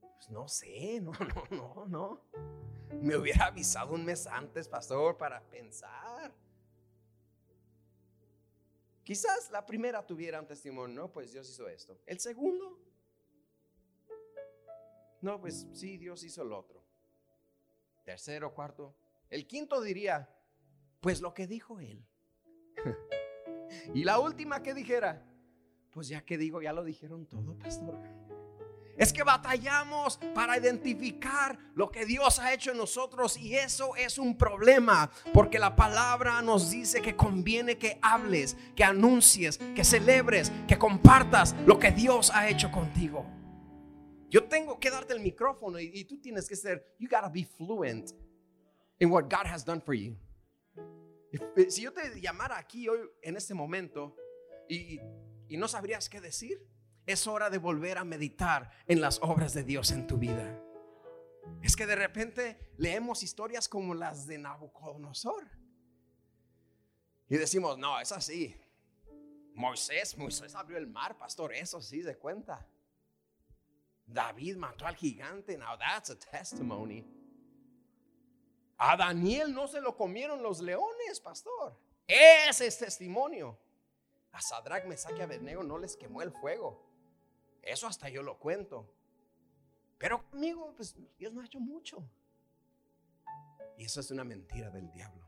Pues 0.00 0.28
no 0.28 0.48
sé, 0.48 1.00
no, 1.00 1.12
no, 1.12 1.44
no, 1.52 1.86
no. 1.86 2.24
Me 3.00 3.14
hubiera 3.14 3.46
avisado 3.46 3.94
un 3.94 4.04
mes 4.04 4.26
antes, 4.26 4.66
pastor, 4.66 5.16
para 5.16 5.40
pensar. 5.48 6.34
Quizás 9.04 9.48
la 9.52 9.64
primera 9.64 10.04
tuviera 10.04 10.40
un 10.40 10.46
testimonio, 10.48 11.02
no, 11.02 11.12
pues 11.12 11.30
Dios 11.30 11.48
hizo 11.48 11.68
esto. 11.68 12.00
El 12.04 12.18
segundo, 12.18 12.80
no, 15.20 15.40
pues 15.40 15.68
sí, 15.72 15.96
Dios 15.98 16.24
hizo 16.24 16.42
el 16.42 16.52
otro. 16.52 16.82
Tercero, 18.04 18.52
cuarto. 18.52 18.92
El 19.30 19.46
quinto 19.46 19.80
diría, 19.80 20.28
pues 21.00 21.20
lo 21.20 21.34
que 21.34 21.46
dijo 21.46 21.80
él. 21.80 22.04
y 23.94 24.04
la 24.04 24.18
última 24.18 24.62
que 24.62 24.74
dijera, 24.74 25.24
pues 25.90 26.08
ya 26.08 26.24
que 26.24 26.38
digo, 26.38 26.62
ya 26.62 26.72
lo 26.72 26.84
dijeron 26.84 27.26
todo, 27.26 27.58
pastor. 27.58 27.98
Es 28.98 29.12
que 29.12 29.22
batallamos 29.22 30.18
para 30.34 30.58
identificar 30.58 31.56
lo 31.74 31.88
que 31.88 32.04
Dios 32.04 32.40
ha 32.40 32.52
hecho 32.52 32.72
en 32.72 32.78
nosotros 32.78 33.36
y 33.38 33.54
eso 33.54 33.94
es 33.94 34.18
un 34.18 34.36
problema 34.36 35.08
porque 35.32 35.60
la 35.60 35.76
palabra 35.76 36.42
nos 36.42 36.70
dice 36.70 37.00
que 37.00 37.14
conviene 37.14 37.78
que 37.78 38.00
hables, 38.02 38.56
que 38.74 38.82
anuncies, 38.82 39.58
que 39.58 39.84
celebres, 39.84 40.50
que 40.66 40.76
compartas 40.76 41.54
lo 41.64 41.78
que 41.78 41.92
Dios 41.92 42.32
ha 42.34 42.48
hecho 42.48 42.72
contigo. 42.72 43.24
Yo 44.28 44.44
tengo 44.44 44.80
que 44.80 44.90
darte 44.90 45.14
el 45.14 45.20
micrófono 45.20 45.78
y, 45.78 46.04
tú 46.04 46.20
tienes 46.20 46.48
que 46.48 46.56
ser, 46.56 46.84
you 46.98 47.08
gotta 47.08 47.28
be 47.28 47.44
fluent 47.44 48.10
in 48.98 49.10
what 49.12 49.30
God 49.30 49.46
has 49.46 49.64
done 49.64 49.80
for 49.80 49.94
you. 49.94 50.16
Si 51.68 51.82
yo 51.82 51.92
te 51.92 52.20
llamara 52.20 52.58
aquí 52.58 52.88
hoy 52.88 53.00
en 53.22 53.36
este 53.36 53.54
momento 53.54 54.16
y, 54.68 55.00
no 55.50 55.68
sabrías 55.68 56.08
qué 56.08 56.20
decir, 56.20 56.66
es 57.06 57.26
hora 57.26 57.50
de 57.50 57.58
volver 57.58 57.98
a 57.98 58.04
meditar 58.04 58.70
en 58.86 59.00
las 59.00 59.18
obras 59.22 59.54
de 59.54 59.64
Dios 59.64 59.90
en 59.92 60.06
tu 60.06 60.18
vida. 60.18 60.62
Es 61.62 61.74
que 61.74 61.86
de 61.86 61.96
repente 61.96 62.72
leemos 62.76 63.22
historias 63.22 63.68
como 63.68 63.94
las 63.94 64.26
de 64.26 64.38
Nabucodonosor. 64.38 65.50
Y 67.28 67.36
decimos, 67.36 67.78
no, 67.78 67.98
es 67.98 68.12
así. 68.12 68.54
Moisés, 69.54 70.16
Moisés 70.16 70.54
abrió 70.54 70.76
el 70.76 70.86
mar, 70.86 71.16
pastor, 71.16 71.52
eso 71.54 71.80
sí 71.80 72.02
se 72.02 72.16
cuenta. 72.16 72.66
David 74.06 74.56
mató 74.56 74.86
al 74.86 74.96
gigante, 74.96 75.56
now 75.58 75.76
that's 75.78 76.10
a 76.10 76.18
testimony. 76.18 77.04
A 78.78 78.96
Daniel 78.96 79.52
no 79.52 79.66
se 79.66 79.80
lo 79.80 79.96
comieron 79.96 80.42
los 80.42 80.60
leones, 80.60 81.20
pastor. 81.20 81.76
Ese 82.06 82.66
es 82.68 82.78
testimonio. 82.78 83.58
A 84.32 84.40
Sadrach, 84.40 84.84
Mesach 84.84 85.16
y 85.18 85.20
Abednego 85.20 85.62
no 85.62 85.78
les 85.78 85.96
quemó 85.96 86.22
el 86.22 86.30
fuego. 86.30 86.86
Eso 87.60 87.86
hasta 87.86 88.08
yo 88.08 88.22
lo 88.22 88.38
cuento. 88.38 88.88
Pero 89.98 90.24
conmigo, 90.30 90.72
pues 90.76 90.94
Dios 91.18 91.32
no 91.32 91.40
ha 91.40 91.44
hecho 91.44 91.58
mucho. 91.58 92.08
Y 93.76 93.84
eso 93.84 94.00
es 94.00 94.10
una 94.10 94.24
mentira 94.24 94.70
del 94.70 94.90
diablo. 94.92 95.26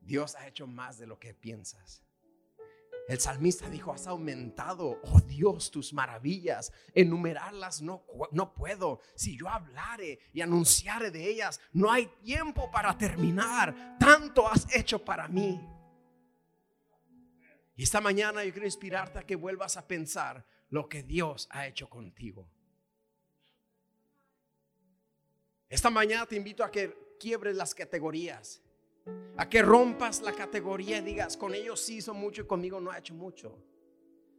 Dios 0.00 0.34
ha 0.36 0.46
hecho 0.46 0.66
más 0.66 0.98
de 0.98 1.06
lo 1.06 1.18
que 1.18 1.34
piensas. 1.34 2.02
El 3.08 3.20
salmista 3.20 3.70
dijo, 3.70 3.92
has 3.92 4.08
aumentado, 4.08 5.00
oh 5.04 5.20
Dios, 5.20 5.70
tus 5.70 5.92
maravillas. 5.92 6.72
Enumerarlas 6.92 7.80
no, 7.80 8.04
no 8.32 8.52
puedo. 8.52 9.00
Si 9.14 9.36
yo 9.36 9.48
hablare 9.48 10.18
y 10.32 10.40
anunciare 10.40 11.12
de 11.12 11.28
ellas, 11.28 11.60
no 11.72 11.92
hay 11.92 12.06
tiempo 12.24 12.68
para 12.70 12.98
terminar. 12.98 13.96
Tanto 14.00 14.48
has 14.48 14.66
hecho 14.74 15.04
para 15.04 15.28
mí. 15.28 15.60
Y 17.76 17.84
esta 17.84 18.00
mañana 18.00 18.42
yo 18.42 18.50
quiero 18.52 18.66
inspirarte 18.66 19.20
a 19.20 19.26
que 19.26 19.36
vuelvas 19.36 19.76
a 19.76 19.86
pensar 19.86 20.44
lo 20.70 20.88
que 20.88 21.04
Dios 21.04 21.46
ha 21.50 21.66
hecho 21.66 21.88
contigo. 21.88 22.50
Esta 25.68 25.90
mañana 25.90 26.26
te 26.26 26.36
invito 26.36 26.64
a 26.64 26.70
que 26.70 27.16
quiebres 27.20 27.54
las 27.54 27.74
categorías, 27.74 28.62
a 29.36 29.48
que 29.48 29.62
rompas 29.62 30.22
la 30.22 30.32
categoría 30.32 30.98
y 30.98 31.02
digas, 31.02 31.36
con 31.36 31.54
ellos 31.54 31.80
sí 31.80 31.98
hizo 31.98 32.14
mucho 32.14 32.42
y 32.42 32.46
conmigo 32.46 32.80
no 32.80 32.90
ha 32.90 32.98
hecho 32.98 33.14
mucho. 33.14 33.58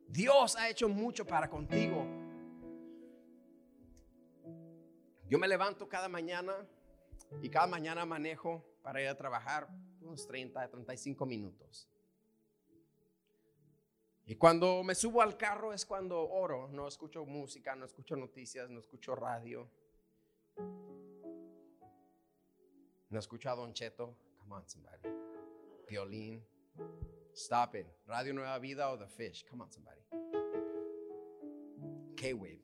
Dios 0.08 0.56
ha 0.56 0.70
hecho 0.70 0.90
mucho 0.90 1.26
para 1.26 1.50
contigo. 1.50 2.06
Yo 5.30 5.38
me 5.38 5.48
levanto 5.48 5.88
cada 5.88 6.08
mañana 6.08 6.66
y 7.42 7.50
cada 7.50 7.68
mañana 7.68 8.06
manejo 8.06 8.64
para 8.82 9.02
ir 9.02 9.08
a 9.10 9.16
trabajar 9.16 9.68
unos 10.02 10.26
30, 10.26 10.70
35 10.70 11.26
minutos. 11.26 11.90
Y 14.26 14.36
cuando 14.36 14.84
me 14.84 14.96
subo 14.96 15.22
al 15.22 15.38
carro 15.38 15.74
es 15.74 15.86
cuando 15.86 16.22
oro, 16.30 16.68
no 16.70 16.88
escucho 16.88 17.26
música, 17.26 17.76
no 17.76 17.86
escucho 17.86 18.16
noticias, 18.16 18.70
no 18.70 18.80
escucho 18.80 19.16
radio. 19.16 19.70
No 23.10 23.20
escucho 23.20 23.50
a 23.50 23.56
Don 23.56 23.74
Cheto. 23.74 24.16
Come 24.48 24.62
on, 24.62 24.68
somebody. 24.68 25.01
Violín. 25.89 26.42
Stop 27.34 27.75
it. 27.75 27.88
Radio 28.08 28.34
Nueva 28.34 28.58
Vida 28.60 28.89
o 28.89 28.98
The 28.98 29.08
Fish. 29.08 29.44
Come 29.50 29.63
on, 29.63 29.72
somebody. 29.72 30.01
K-Wave. 32.16 32.63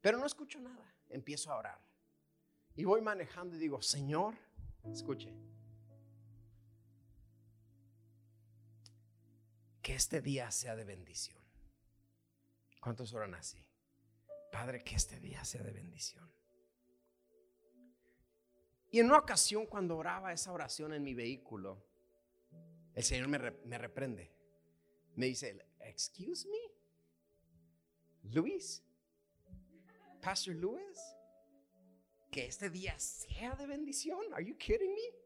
Pero 0.00 0.18
no 0.18 0.26
escucho 0.26 0.58
nada. 0.58 0.92
Empiezo 1.08 1.52
a 1.52 1.58
orar. 1.58 1.80
Y 2.74 2.84
voy 2.84 3.00
manejando 3.00 3.54
y 3.56 3.58
digo, 3.58 3.80
Señor, 3.80 4.34
escuche. 4.92 5.32
que 9.88 9.94
este 9.94 10.20
día 10.20 10.50
sea 10.50 10.76
de 10.76 10.84
bendición. 10.84 11.42
¿Cuántos 12.78 13.14
oran 13.14 13.34
así? 13.34 13.66
Padre, 14.52 14.84
que 14.84 14.94
este 14.94 15.18
día 15.18 15.42
sea 15.46 15.62
de 15.62 15.72
bendición. 15.72 16.30
Y 18.90 19.00
en 19.00 19.06
una 19.06 19.18
ocasión 19.18 19.66
cuando 19.66 19.96
oraba 19.96 20.32
esa 20.32 20.52
oración 20.52 20.94
en 20.94 21.02
mi 21.02 21.14
vehículo, 21.14 21.84
el 22.94 23.04
Señor 23.04 23.28
me, 23.28 23.78
reprende. 23.78 24.32
Me 25.14 25.26
dice, 25.26 25.66
excuse 25.80 26.48
me, 26.48 28.32
Luis, 28.32 28.82
Pastor 30.22 30.54
Luis, 30.54 30.98
que 32.30 32.46
este 32.46 32.70
día 32.70 32.98
sea 32.98 33.54
de 33.56 33.66
bendición. 33.66 34.20
Are 34.32 34.44
you 34.44 34.56
kidding 34.56 34.94
me? 34.94 35.18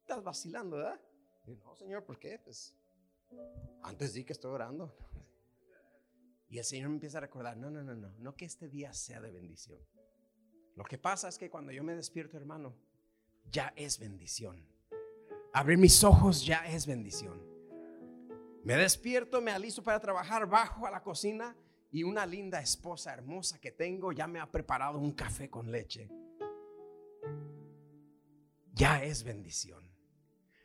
Estás 0.00 0.22
vacilando, 0.22 0.76
¿verdad? 0.76 1.00
no, 1.46 1.74
Señor, 1.76 2.04
¿por 2.04 2.18
qué? 2.18 2.38
Pues 2.38 2.74
antes 3.82 4.14
di 4.14 4.24
que 4.24 4.32
estoy 4.32 4.52
orando. 4.52 4.96
Y 6.50 6.56
el 6.56 6.64
Señor 6.64 6.88
me 6.88 6.94
empieza 6.94 7.18
a 7.18 7.20
recordar, 7.20 7.58
no, 7.58 7.70
no, 7.70 7.82
no, 7.82 7.94
no, 7.94 8.10
no 8.10 8.34
que 8.34 8.46
este 8.46 8.70
día 8.70 8.94
sea 8.94 9.20
de 9.20 9.30
bendición. 9.30 9.78
Lo 10.78 10.84
que 10.84 10.96
pasa 10.96 11.26
es 11.26 11.36
que 11.36 11.50
cuando 11.50 11.72
yo 11.72 11.82
me 11.82 11.96
despierto, 11.96 12.36
hermano, 12.36 12.72
ya 13.50 13.72
es 13.74 13.98
bendición. 13.98 14.64
Abrir 15.52 15.76
mis 15.76 16.04
ojos 16.04 16.46
ya 16.46 16.68
es 16.68 16.86
bendición. 16.86 17.42
Me 18.62 18.76
despierto, 18.76 19.40
me 19.40 19.50
alisto 19.50 19.82
para 19.82 19.98
trabajar, 19.98 20.46
bajo 20.46 20.86
a 20.86 20.90
la 20.92 21.02
cocina 21.02 21.56
y 21.90 22.04
una 22.04 22.24
linda 22.24 22.60
esposa 22.60 23.12
hermosa 23.12 23.58
que 23.60 23.72
tengo 23.72 24.12
ya 24.12 24.28
me 24.28 24.38
ha 24.38 24.48
preparado 24.48 25.00
un 25.00 25.10
café 25.10 25.50
con 25.50 25.72
leche. 25.72 26.08
Ya 28.72 29.02
es 29.02 29.24
bendición. 29.24 29.82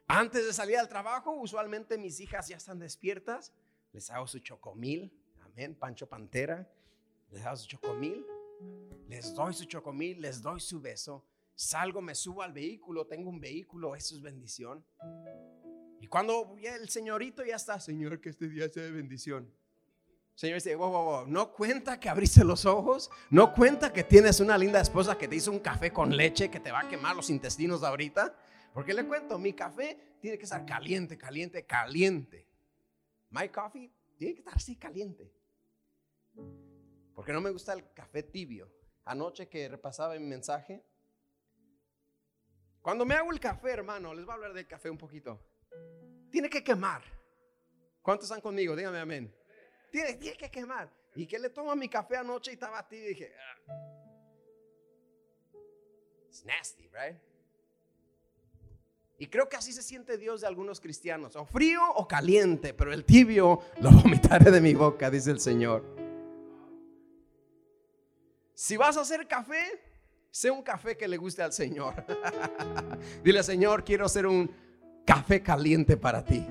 Antes 0.06 0.46
de 0.46 0.54
salir 0.54 0.78
al 0.78 0.90
trabajo, 0.90 1.32
usualmente 1.32 1.98
mis 1.98 2.20
hijas 2.20 2.48
ya 2.50 2.58
están 2.58 2.78
despiertas. 2.78 3.52
Les 3.92 4.12
hago 4.12 4.28
su 4.28 4.38
chocomil, 4.38 5.12
amén, 5.42 5.74
Pancho 5.74 6.08
Pantera. 6.08 6.70
les 7.32 7.44
doy 7.44 7.58
su 7.58 7.66
chocomil, 7.66 8.24
les 9.08 9.34
doy 9.34 9.54
su 9.54 9.66
chocomil, 9.66 10.22
les 10.22 10.42
doy 10.42 10.60
su 10.60 10.82
beso, 10.82 11.26
salgo, 11.56 12.02
me 12.02 12.16
subo 12.16 12.42
al 12.42 12.54
vehículo, 12.54 13.06
tengo 13.06 13.30
un 13.30 13.40
vehículo, 13.40 13.96
eso 13.96 14.16
es 14.16 14.22
bendición. 14.22 14.84
Y 16.00 16.08
cuando 16.08 16.56
el 16.62 16.90
señorito 16.90 17.46
ya 17.46 17.56
está, 17.56 17.80
Señor, 17.80 18.20
que 18.20 18.30
este 18.30 18.50
día 18.50 18.68
sea 18.68 18.84
de 18.84 18.92
bendición. 18.92 19.50
Señor 20.36 20.56
dice, 20.56 20.76
wow, 20.76 20.90
wow, 20.90 21.04
wow, 21.04 21.28
no 21.28 21.54
cuenta 21.54 22.00
que 22.00 22.10
abriste 22.10 22.44
los 22.44 22.66
ojos, 22.66 23.12
no 23.30 23.54
cuenta 23.54 23.94
que 23.94 24.04
tienes 24.04 24.40
una 24.40 24.58
linda 24.58 24.82
esposa 24.82 25.18
que 25.18 25.28
te 25.28 25.36
hizo 25.36 25.52
un 25.52 25.60
café 25.60 25.94
con 25.94 26.16
leche 26.18 26.50
que 26.50 26.60
te 26.60 26.72
va 26.72 26.82
a 26.82 26.90
quemar 26.90 27.16
los 27.16 27.30
intestinos 27.30 27.82
de 27.82 27.88
ahorita. 27.88 28.36
Porque 28.74 28.94
le 28.94 29.06
cuento, 29.06 29.38
mi 29.38 29.54
café 29.54 30.18
tiene 30.20 30.38
que 30.38 30.46
estar 30.46 30.66
caliente, 30.66 31.18
caliente, 31.18 31.64
caliente. 31.66 32.48
My 33.30 33.48
coffee 33.50 33.92
tiene 34.18 34.34
que 34.34 34.40
estar 34.40 34.56
así 34.56 34.76
caliente. 34.76 35.32
Porque 37.14 37.32
no 37.32 37.42
me 37.42 37.52
gusta 37.52 37.74
el 37.74 37.94
café 37.94 38.24
tibio. 38.24 38.72
Anoche 39.06 39.50
que 39.50 39.68
repasaba 39.68 40.14
mi 40.14 40.26
mensaje, 40.26 40.84
cuando 42.82 43.06
me 43.06 43.16
hago 43.16 43.32
el 43.32 43.40
café, 43.40 43.72
hermano, 43.72 44.14
les 44.14 44.26
voy 44.26 44.32
a 44.32 44.36
hablar 44.36 44.54
del 44.54 44.68
café 44.68 44.90
un 44.90 44.98
poquito. 44.98 45.40
Tiene 46.30 46.50
que 46.50 46.64
quemar. 46.64 47.02
¿Cuántos 48.02 48.26
están 48.26 48.42
conmigo? 48.42 48.76
Dígame 48.76 49.00
amén. 49.00 49.34
Tiene, 49.92 50.16
tiene 50.16 50.38
que 50.38 50.52
quemar. 50.52 50.92
Y 51.16 51.28
que 51.28 51.40
le 51.40 51.50
tomo 51.50 51.76
mi 51.76 51.88
café 51.88 52.18
anoche 52.18 52.52
y 52.52 52.56
estaba 52.56 52.86
tibio 52.88 53.08
dije, 53.08 53.32
ah. 53.40 53.76
it's 56.28 56.44
nasty, 56.44 56.90
right? 56.90 57.18
Y 59.20 59.28
creo 59.28 59.48
que 59.48 59.56
así 59.56 59.72
se 59.72 59.84
siente 59.84 60.18
Dios 60.18 60.42
de 60.42 60.48
algunos 60.48 60.82
cristianos, 60.82 61.36
o 61.36 61.46
frío 61.46 61.82
o 61.96 62.08
caliente, 62.08 62.74
pero 62.74 62.92
el 62.92 63.06
tibio 63.06 63.62
lo 63.80 63.92
vomitaré 64.04 64.52
de 64.52 64.60
mi 64.60 64.74
boca, 64.74 65.10
dice 65.10 65.32
el 65.32 65.40
Señor. 65.40 65.93
Si 68.54 68.78
vas 68.78 68.98
a 68.98 69.02
hacer 69.02 69.28
café, 69.28 69.82
sé 70.30 70.52
un 70.52 70.62
café 70.62 70.96
que 70.96 71.08
le 71.08 71.18
guste 71.18 71.42
al 71.42 71.54
Señor. 71.54 72.06
Dile, 73.24 73.44
Señor, 73.44 73.84
quiero 73.84 74.06
hacer 74.06 74.28
un 74.28 74.54
café 75.06 75.42
caliente 75.42 75.98
para 75.98 76.24
ti. 76.24 76.46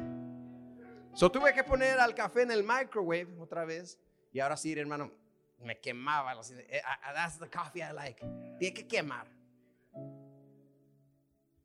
So 1.14 1.30
tuve 1.30 1.52
que 1.52 1.62
poner 1.62 2.00
al 2.00 2.14
café 2.14 2.42
en 2.42 2.50
el 2.50 2.64
microwave 2.64 3.28
otra 3.38 3.64
vez. 3.64 3.98
Y 4.32 4.40
ahora 4.40 4.56
sí, 4.56 4.72
hermano, 4.72 5.12
me 5.60 5.78
quemaba. 5.78 6.32
Eh, 6.32 6.82
that's 7.14 7.38
the 7.38 7.48
coffee 7.48 7.82
I 7.82 7.92
like. 7.92 8.24
Tiene 8.58 8.74
que 8.74 8.86
quemar. 8.86 9.26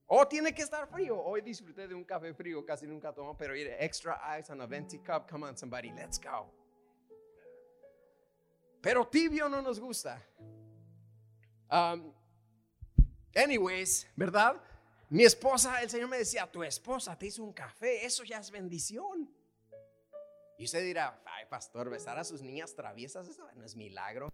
O 0.06 0.26
tiene 0.28 0.54
que 0.54 0.62
estar 0.62 0.88
frío. 0.88 1.22
Hoy 1.22 1.42
disfruté 1.42 1.88
de 1.88 1.96
un 1.96 2.04
café 2.04 2.34
frío, 2.34 2.66
casi 2.66 2.88
nunca 2.88 3.14
tomo, 3.14 3.36
pero 3.38 3.54
extra 3.56 4.20
ice 4.40 4.52
on 4.52 4.62
a 4.62 4.66
venti 4.66 5.00
cup. 5.00 5.30
Come 5.30 5.46
on, 5.46 5.58
somebody, 5.58 5.92
let's 5.92 6.20
go. 6.20 6.57
Pero 8.88 9.06
tibio 9.06 9.50
no 9.50 9.62
nos 9.62 9.82
gusta. 9.82 10.26
Um, 11.70 12.14
anyways, 13.36 14.08
¿verdad? 14.16 14.64
Mi 15.10 15.26
esposa, 15.26 15.82
el 15.82 15.90
Señor 15.90 16.08
me 16.08 16.20
decía, 16.20 16.50
tu 16.50 16.64
esposa 16.64 17.20
te 17.20 17.26
hizo 17.26 17.44
un 17.44 17.52
café, 17.52 18.06
eso 18.06 18.24
ya 18.24 18.40
es 18.40 18.50
bendición. 18.50 19.30
Y 20.58 20.64
usted 20.64 20.86
dirá, 20.86 21.22
ay, 21.26 21.48
pastor, 21.50 21.90
besar 21.90 22.18
a 22.18 22.24
sus 22.24 22.42
niñas 22.42 22.76
traviesas, 22.76 23.28
eso 23.28 23.46
no 23.56 23.66
es 23.66 23.76
milagro. 23.76 24.30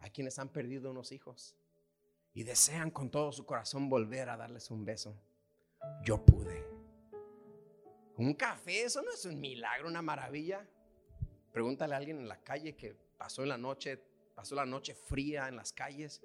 Hay 0.00 0.10
quienes 0.10 0.36
han 0.40 0.48
perdido 0.48 0.90
unos 0.90 1.12
hijos 1.12 1.54
y 2.34 2.42
desean 2.42 2.90
con 2.90 3.12
todo 3.12 3.30
su 3.30 3.46
corazón 3.46 3.88
volver 3.88 4.28
a 4.28 4.36
darles 4.36 4.72
un 4.72 4.84
beso. 4.84 5.16
Yo 6.02 6.24
pude. 6.24 6.66
Un 8.16 8.34
café, 8.34 8.82
eso 8.82 9.02
no 9.02 9.12
es 9.12 9.24
un 9.24 9.38
milagro, 9.38 9.86
una 9.86 10.02
maravilla. 10.02 10.68
Pregúntale 11.52 11.94
a 11.94 11.98
alguien 11.98 12.18
en 12.18 12.28
la 12.28 12.38
calle 12.38 12.74
que 12.74 12.94
pasó 13.16 13.44
la 13.44 13.58
noche, 13.58 13.98
pasó 14.34 14.54
la 14.54 14.66
noche 14.66 14.94
fría 14.94 15.48
en 15.48 15.56
las 15.56 15.72
calles 15.72 16.20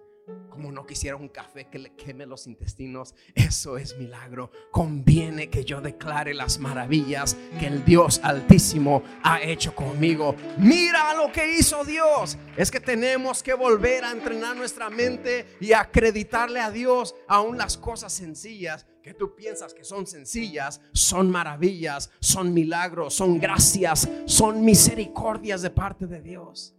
como 0.50 0.72
no 0.72 0.86
quisiera 0.86 1.16
un 1.16 1.30
café 1.30 1.66
que 1.66 1.80
le 1.80 1.90
queme 1.96 2.26
los 2.26 2.48
intestinos, 2.48 3.16
eso 3.34 3.78
es 3.78 3.98
milagro. 3.98 4.52
Conviene 4.72 5.50
que 5.50 5.66
yo 5.66 5.82
declare 5.82 6.34
las 6.34 6.60
maravillas 6.60 7.36
que 7.60 7.68
el 7.68 7.84
Dios 7.84 8.22
Altísimo 8.24 9.04
ha 9.24 9.42
hecho 9.42 9.76
conmigo. 9.76 10.36
Mira 10.58 11.14
lo 11.16 11.32
que 11.32 11.58
hizo 11.58 11.84
Dios. 11.84 12.38
Es 12.56 12.72
que 12.72 12.80
tenemos 12.80 13.42
que 13.42 13.54
volver 13.54 14.04
a 14.06 14.12
entrenar 14.12 14.56
nuestra 14.56 14.90
mente 14.90 15.58
y 15.60 15.74
acreditarle 15.74 16.60
a 16.60 16.72
Dios 16.72 17.16
aún 17.28 17.58
las 17.58 17.78
cosas 17.78 18.14
sencillas 18.14 18.86
que 19.04 19.14
tú 19.14 19.36
piensas 19.36 19.74
que 19.74 19.84
son 19.84 20.08
sencillas, 20.08 20.82
son 20.94 21.30
maravillas, 21.30 22.10
son 22.20 22.54
milagros, 22.54 23.14
son 23.14 23.38
gracias, 23.38 24.10
son 24.26 24.64
misericordias 24.64 25.62
de 25.62 25.70
parte 25.70 26.08
de 26.08 26.22
Dios. 26.22 26.74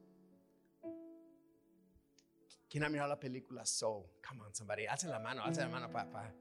¿Quién 2.69 2.83
ha 2.83 2.89
mirado 2.89 3.11
la 3.11 3.21
película 3.21 3.65
Soul? 3.65 4.07
Come 4.27 4.43
on, 4.43 4.55
somebody. 4.55 4.87
Alce 4.87 5.07
la 5.07 5.21
mano, 5.21 5.45
alce 5.45 5.61
la 5.61 5.69
mano, 5.69 5.93
papá. 5.93 6.35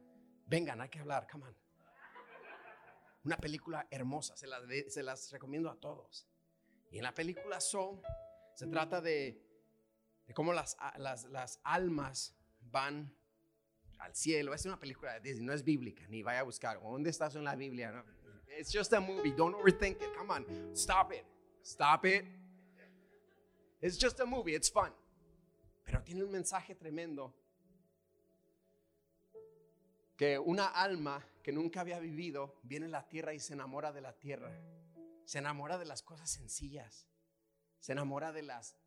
Vengan, 0.48 0.82
hay 0.82 0.90
que 0.90 1.00
hablar, 1.00 1.28
come 1.30 1.46
on. 1.46 1.56
Una 3.26 3.38
película 3.38 3.86
hermosa, 3.92 4.36
se 4.36 4.48
las, 4.48 4.64
se 4.88 5.04
las 5.04 5.32
recomiendo 5.32 5.70
a 5.70 5.76
todos. 5.76 6.28
Y 6.92 6.98
en 6.98 7.04
la 7.04 7.14
película 7.14 7.60
Soul 7.60 8.02
se 8.56 8.68
trata 8.68 9.02
de, 9.02 9.42
de 10.26 10.34
cómo 10.34 10.54
las, 10.54 10.78
las, 10.98 11.26
las, 11.26 11.60
almas 11.64 12.36
van 12.62 13.14
al 14.04 14.16
cielo. 14.16 14.54
Es 14.54 14.66
una 14.66 14.80
película 14.80 15.14
de 15.14 15.22
Disney, 15.22 15.46
no 15.46 15.54
es 15.54 15.64
bíblica, 15.64 16.06
ni 16.08 16.24
vaya 16.24 16.42
a 16.42 16.44
buscar. 16.44 16.82
¿Dónde 16.82 17.10
estás 17.10 17.36
en 17.36 17.44
la 17.44 17.56
Biblia? 17.56 17.92
No. 17.92 18.04
It's 18.58 18.72
just 18.72 18.94
a 18.94 19.00
movie. 19.00 19.32
Don't 19.32 19.56
overthink 19.56 20.02
it. 20.02 20.14
Come 20.16 20.32
on, 20.32 20.46
stop 20.76 21.12
it. 21.12 21.26
Stop 21.64 22.06
it. 22.06 22.26
It's 23.82 23.98
just 23.98 24.20
a 24.20 24.26
movie. 24.26 24.54
It's 24.54 24.72
fun. 24.72 24.94
Pero 25.84 26.04
tiene 26.04 26.24
un 26.24 26.32
mensaje 26.32 26.76
tremendo. 26.76 27.34
Que 30.16 30.38
una 30.38 30.68
alma 30.68 31.26
que 31.42 31.52
nunca 31.52 31.82
había 31.82 32.00
vivido 32.00 32.60
viene 32.64 32.86
a 32.86 32.90
la 32.90 33.08
tierra 33.10 33.34
y 33.34 33.40
se 33.40 33.54
enamora 33.54 33.92
de 33.92 34.02
la 34.02 34.14
tierra. 34.14 34.52
Se 35.26 35.40
enamora 35.40 35.78
de 35.78 35.86
las 35.86 36.04
cosas 36.04 36.30
sencillas. 36.30 37.08
Se 37.80 37.94
enamora 37.94 38.32
de 38.32 38.44
las 38.44 38.78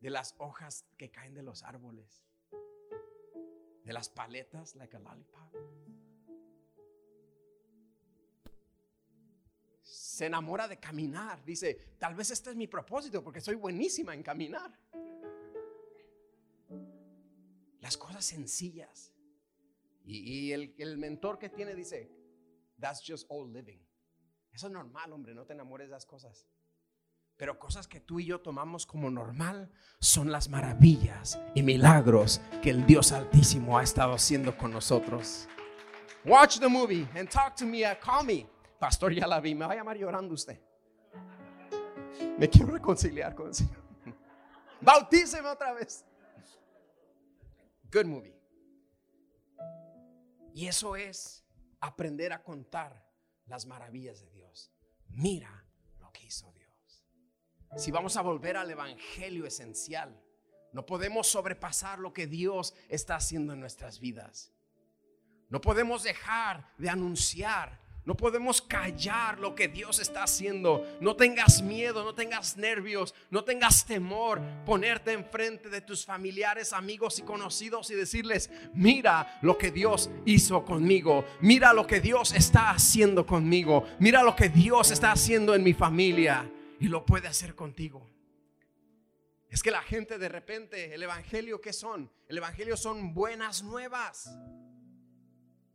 de 0.00 0.10
las 0.10 0.34
hojas 0.38 0.84
que 0.98 1.10
caen 1.10 1.34
de 1.34 1.42
los 1.42 1.62
árboles. 1.62 2.25
De 3.86 3.92
las 3.94 4.10
paletas 4.10 4.74
like 4.74 4.96
a 4.96 5.00
lollipop. 5.00 5.86
se 10.16 10.24
enamora 10.24 10.66
de 10.66 10.78
caminar. 10.78 11.44
Dice, 11.44 11.74
tal 11.98 12.14
vez 12.14 12.30
este 12.30 12.48
es 12.48 12.56
mi 12.56 12.66
propósito 12.66 13.22
porque 13.22 13.42
soy 13.42 13.54
buenísima 13.54 14.14
en 14.14 14.22
caminar. 14.22 14.72
Las 17.80 17.98
cosas 17.98 18.24
sencillas. 18.24 19.12
Y, 20.06 20.52
el, 20.52 20.96
mentor 20.96 21.38
que 21.38 21.50
tiene 21.50 21.74
dice, 21.74 22.10
that's 22.80 23.02
just 23.06 23.26
all 23.28 23.52
living. 23.52 23.78
Eso 24.52 24.68
es 24.68 24.72
normal, 24.72 25.12
hombre, 25.12 25.34
no 25.34 25.44
te 25.44 25.52
enamores 25.52 25.88
de 25.88 25.92
las 25.92 26.06
cosas. 26.06 26.46
Pero 27.36 27.58
cosas 27.58 27.86
que 27.86 28.00
tú 28.00 28.18
y 28.18 28.24
yo 28.24 28.40
tomamos 28.40 28.86
como 28.86 29.10
normal 29.10 29.70
son 30.00 30.32
las 30.32 30.48
maravillas 30.48 31.38
y 31.54 31.62
milagros 31.62 32.40
que 32.62 32.70
el 32.70 32.86
Dios 32.86 33.12
Altísimo 33.12 33.78
ha 33.78 33.82
estado 33.82 34.14
haciendo 34.14 34.56
con 34.56 34.70
nosotros. 34.70 35.46
Watch 36.24 36.58
the 36.58 36.68
movie 36.68 37.06
and 37.14 37.28
talk 37.28 37.54
to 37.56 37.66
me, 37.66 37.84
uh, 37.84 37.94
call 38.00 38.24
me. 38.24 38.46
Pastor, 38.78 39.12
ya 39.12 39.26
la 39.26 39.40
vi, 39.40 39.54
me 39.54 39.66
va 39.66 39.72
a 39.72 39.76
llamar 39.76 39.96
llorando 39.98 40.34
usted. 40.34 40.60
Me 42.38 42.48
quiero 42.48 42.72
reconciliar 42.72 43.34
con 43.34 43.48
el 43.48 43.54
Señor. 43.54 43.82
Bautíceme 44.80 45.48
otra 45.48 45.72
vez. 45.74 46.04
Good 47.92 48.06
movie. 48.06 48.34
Y 50.54 50.66
eso 50.66 50.96
es 50.96 51.44
aprender 51.80 52.32
a 52.32 52.42
contar 52.42 53.06
las 53.44 53.66
maravillas 53.66 54.20
de 54.20 54.30
Dios. 54.30 54.72
Mira 55.08 55.65
Si 57.76 57.90
vamos 57.90 58.16
a 58.16 58.22
volver 58.22 58.56
al 58.56 58.70
Evangelio 58.70 59.46
esencial, 59.46 60.18
no 60.72 60.86
podemos 60.86 61.26
sobrepasar 61.26 61.98
lo 61.98 62.12
que 62.12 62.26
Dios 62.26 62.74
está 62.88 63.16
haciendo 63.16 63.52
en 63.52 63.60
nuestras 63.60 64.00
vidas. 64.00 64.52
No 65.48 65.60
podemos 65.60 66.02
dejar 66.02 66.72
de 66.78 66.88
anunciar 66.90 67.86
no 68.06 68.16
podemos 68.16 68.62
callar 68.62 69.40
lo 69.40 69.56
que 69.56 69.66
Dios 69.66 69.98
está 69.98 70.22
haciendo. 70.22 70.86
No 71.00 71.16
tengas 71.16 71.60
miedo, 71.60 72.04
no 72.04 72.14
tengas 72.14 72.56
nervios, 72.56 73.12
no 73.32 73.42
tengas 73.42 73.84
temor. 73.84 74.40
Ponerte 74.64 75.12
enfrente 75.12 75.68
de 75.68 75.80
tus 75.80 76.06
familiares, 76.06 76.72
amigos 76.72 77.18
y 77.18 77.22
conocidos 77.22 77.90
y 77.90 77.96
decirles, 77.96 78.48
mira 78.74 79.40
lo 79.42 79.58
que 79.58 79.72
Dios 79.72 80.08
hizo 80.24 80.64
conmigo. 80.64 81.24
Mira 81.40 81.72
lo 81.72 81.84
que 81.84 82.00
Dios 82.00 82.32
está 82.32 82.70
haciendo 82.70 83.26
conmigo. 83.26 83.84
Mira 83.98 84.22
lo 84.22 84.36
que 84.36 84.50
Dios 84.50 84.92
está 84.92 85.10
haciendo 85.10 85.52
en 85.56 85.64
mi 85.64 85.74
familia. 85.74 86.48
Y 86.78 86.88
lo 86.88 87.04
puede 87.06 87.28
hacer 87.28 87.54
contigo. 87.54 88.08
Es 89.48 89.62
que 89.62 89.70
la 89.70 89.82
gente 89.82 90.18
de 90.18 90.28
repente, 90.28 90.94
el 90.94 91.02
Evangelio, 91.02 91.60
¿qué 91.60 91.72
son? 91.72 92.12
El 92.28 92.38
Evangelio 92.38 92.76
son 92.76 93.14
buenas 93.14 93.62
nuevas. 93.62 94.28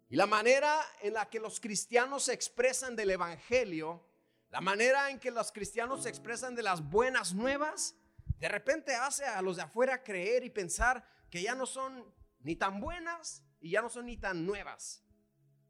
Y 0.10 0.16
la 0.18 0.26
manera 0.26 0.80
en 1.02 1.14
la 1.14 1.30
que 1.30 1.40
los 1.40 1.60
cristianos 1.60 2.24
se 2.24 2.34
expresan 2.34 2.96
del 2.96 3.12
Evangelio 3.12 4.06
La 4.52 4.60
manera 4.60 5.10
en 5.10 5.18
que 5.18 5.32
los 5.32 5.52
cristianos 5.54 6.04
se 6.04 6.10
expresan 6.10 6.56
de 6.56 6.62
las 6.62 6.82
buenas 6.90 7.34
nuevas, 7.34 7.96
de 8.38 8.50
repente 8.50 8.94
hace 8.94 9.24
a 9.24 9.42
los 9.42 9.56
de 9.56 9.62
afuera 9.62 10.04
creer 10.04 10.44
y 10.44 10.50
pensar 10.50 11.06
que 11.30 11.42
ya 11.42 11.56
no 11.56 11.66
son 11.66 12.14
ni 12.42 12.58
tan 12.58 12.82
buenas 12.82 13.46
y 13.62 13.72
ya 13.72 13.82
no 13.82 13.90
son 13.90 14.08
ni 14.08 14.18
tan 14.18 14.46
nuevas. 14.46 15.06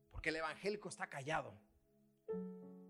Porque 0.10 0.30
el 0.30 0.38
evangélico 0.38 0.90
está 0.90 1.08
callado. 1.08 1.56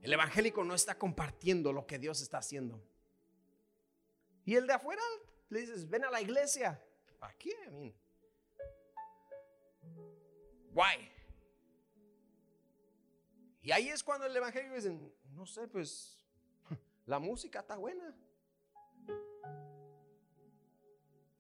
El 0.02 0.14
evangélico 0.14 0.64
no 0.64 0.74
está 0.74 0.98
compartiendo 0.98 1.72
lo 1.72 1.86
que 1.86 2.00
Dios 2.00 2.22
está 2.22 2.40
haciendo. 2.40 2.82
Y 4.46 4.56
el 4.56 4.66
de 4.66 4.74
afuera 4.74 5.02
le 5.50 5.62
dices, 5.62 5.88
ven 5.88 6.04
a 6.04 6.10
la 6.10 6.22
iglesia. 6.22 6.84
¿Para 7.20 7.34
qué? 7.38 7.52
I 7.72 7.94
why? 10.74 11.12
Y 13.62 13.72
ahí 13.72 13.90
es 13.90 14.04
cuando 14.04 14.26
el 14.26 14.36
evangelio 14.36 14.74
dice, 14.74 14.98
no 15.34 15.46
sé, 15.46 15.68
pues 15.68 16.18
la 17.06 17.20
música 17.20 17.60
está 17.60 17.78
buena. 17.78 18.16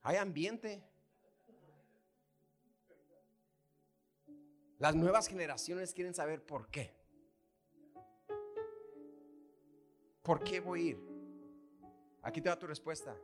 Hay 0.03 0.17
ambiente. 0.17 0.83
Las 4.77 4.95
nuevas 4.95 5.27
generaciones 5.27 5.93
quieren 5.93 6.13
saber 6.13 6.43
por 6.43 6.69
qué. 6.69 7.00
¿Por 10.21 10.43
qué 10.43 10.59
voy 10.59 10.79
a 10.79 10.89
ir? 10.91 11.11
Aquí 12.23 12.41
te 12.41 12.49
da 12.49 12.57
tu 12.57 12.67
respuesta. 12.67 13.15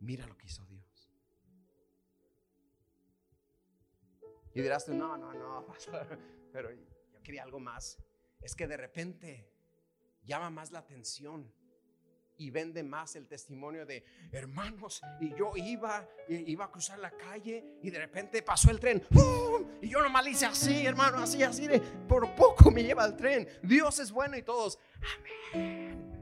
Mira 0.00 0.26
lo 0.26 0.36
que 0.36 0.46
hizo 0.46 0.64
Dios. 0.66 1.10
Y 4.54 4.60
dirás 4.60 4.84
tú, 4.84 4.94
no, 4.94 5.16
no, 5.16 5.32
no, 5.32 5.66
pero 6.52 6.70
yo 6.72 7.22
quería 7.22 7.42
algo 7.42 7.58
más. 7.58 7.98
Es 8.40 8.54
que 8.54 8.66
de 8.66 8.76
repente 8.76 9.50
llama 10.24 10.50
más 10.50 10.72
la 10.72 10.80
atención 10.80 11.52
y 12.36 12.50
vende 12.50 12.82
más 12.82 13.16
el 13.16 13.26
testimonio 13.26 13.86
de 13.86 14.04
hermanos. 14.30 15.02
Y 15.20 15.34
yo 15.36 15.52
iba, 15.56 16.08
iba 16.28 16.64
a 16.64 16.70
cruzar 16.70 16.98
la 16.98 17.10
calle 17.10 17.78
y 17.82 17.90
de 17.90 17.98
repente 17.98 18.42
pasó 18.42 18.70
el 18.70 18.80
tren. 18.80 19.02
Y 19.80 19.88
yo 19.88 20.00
nomás 20.00 20.26
hice 20.26 20.46
así, 20.46 20.86
hermano, 20.86 21.18
así, 21.18 21.42
así. 21.42 21.66
De, 21.66 21.80
por 21.80 22.34
poco 22.34 22.70
me 22.70 22.82
lleva 22.82 23.04
el 23.04 23.16
tren. 23.16 23.48
Dios 23.62 23.98
es 23.98 24.10
bueno 24.10 24.36
y 24.36 24.42
todos, 24.42 24.78
amén. 25.54 26.12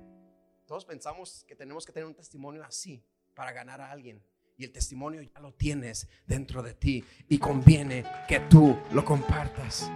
Todos 0.66 0.84
pensamos 0.84 1.44
que 1.48 1.56
tenemos 1.56 1.84
que 1.84 1.92
tener 1.92 2.06
un 2.06 2.14
testimonio 2.14 2.62
así 2.64 3.02
para 3.34 3.52
ganar 3.52 3.80
a 3.80 3.90
alguien. 3.90 4.22
Y 4.56 4.64
el 4.64 4.72
testimonio 4.72 5.22
ya 5.22 5.40
lo 5.40 5.54
tienes 5.54 6.06
dentro 6.26 6.62
de 6.62 6.74
ti 6.74 7.04
y 7.28 7.38
conviene 7.38 8.04
que 8.28 8.40
tú 8.40 8.78
lo 8.92 9.04
compartas. 9.04 9.90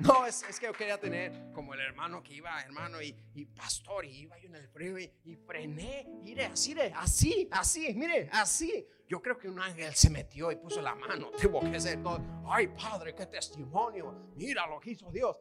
No, 0.00 0.26
es, 0.26 0.42
que 0.58 0.66
yo 0.66 0.72
quería 0.72 0.98
tener 0.98 1.52
como 1.52 1.74
el 1.74 1.80
hermano 1.80 2.22
que 2.22 2.34
iba, 2.34 2.58
hermano, 2.62 3.02
y, 3.02 3.12
pastor, 3.54 4.06
y 4.06 4.22
iba 4.22 4.38
yo 4.38 4.48
en 4.48 4.56
el 4.56 4.68
frío 4.68 4.98
y, 4.98 5.36
frené, 5.46 6.06
mire, 6.22 6.46
así, 6.46 6.74
así, 6.94 7.48
así, 7.50 7.94
mire, 7.94 8.28
así. 8.32 8.86
Yo 9.06 9.20
creo 9.20 9.36
que 9.36 9.48
un 9.48 9.60
ángel 9.60 9.94
se 9.94 10.08
metió 10.08 10.50
y 10.52 10.56
puso 10.56 10.80
la 10.80 10.94
mano, 10.94 11.30
tuvo 11.40 11.60
que 11.70 11.78
ser 11.80 12.02
todo, 12.02 12.20
ay 12.46 12.68
padre, 12.68 13.14
qué 13.14 13.26
testimonio, 13.26 14.32
mira 14.36 14.66
lo 14.66 14.80
hizo 14.84 15.10
Dios. 15.10 15.36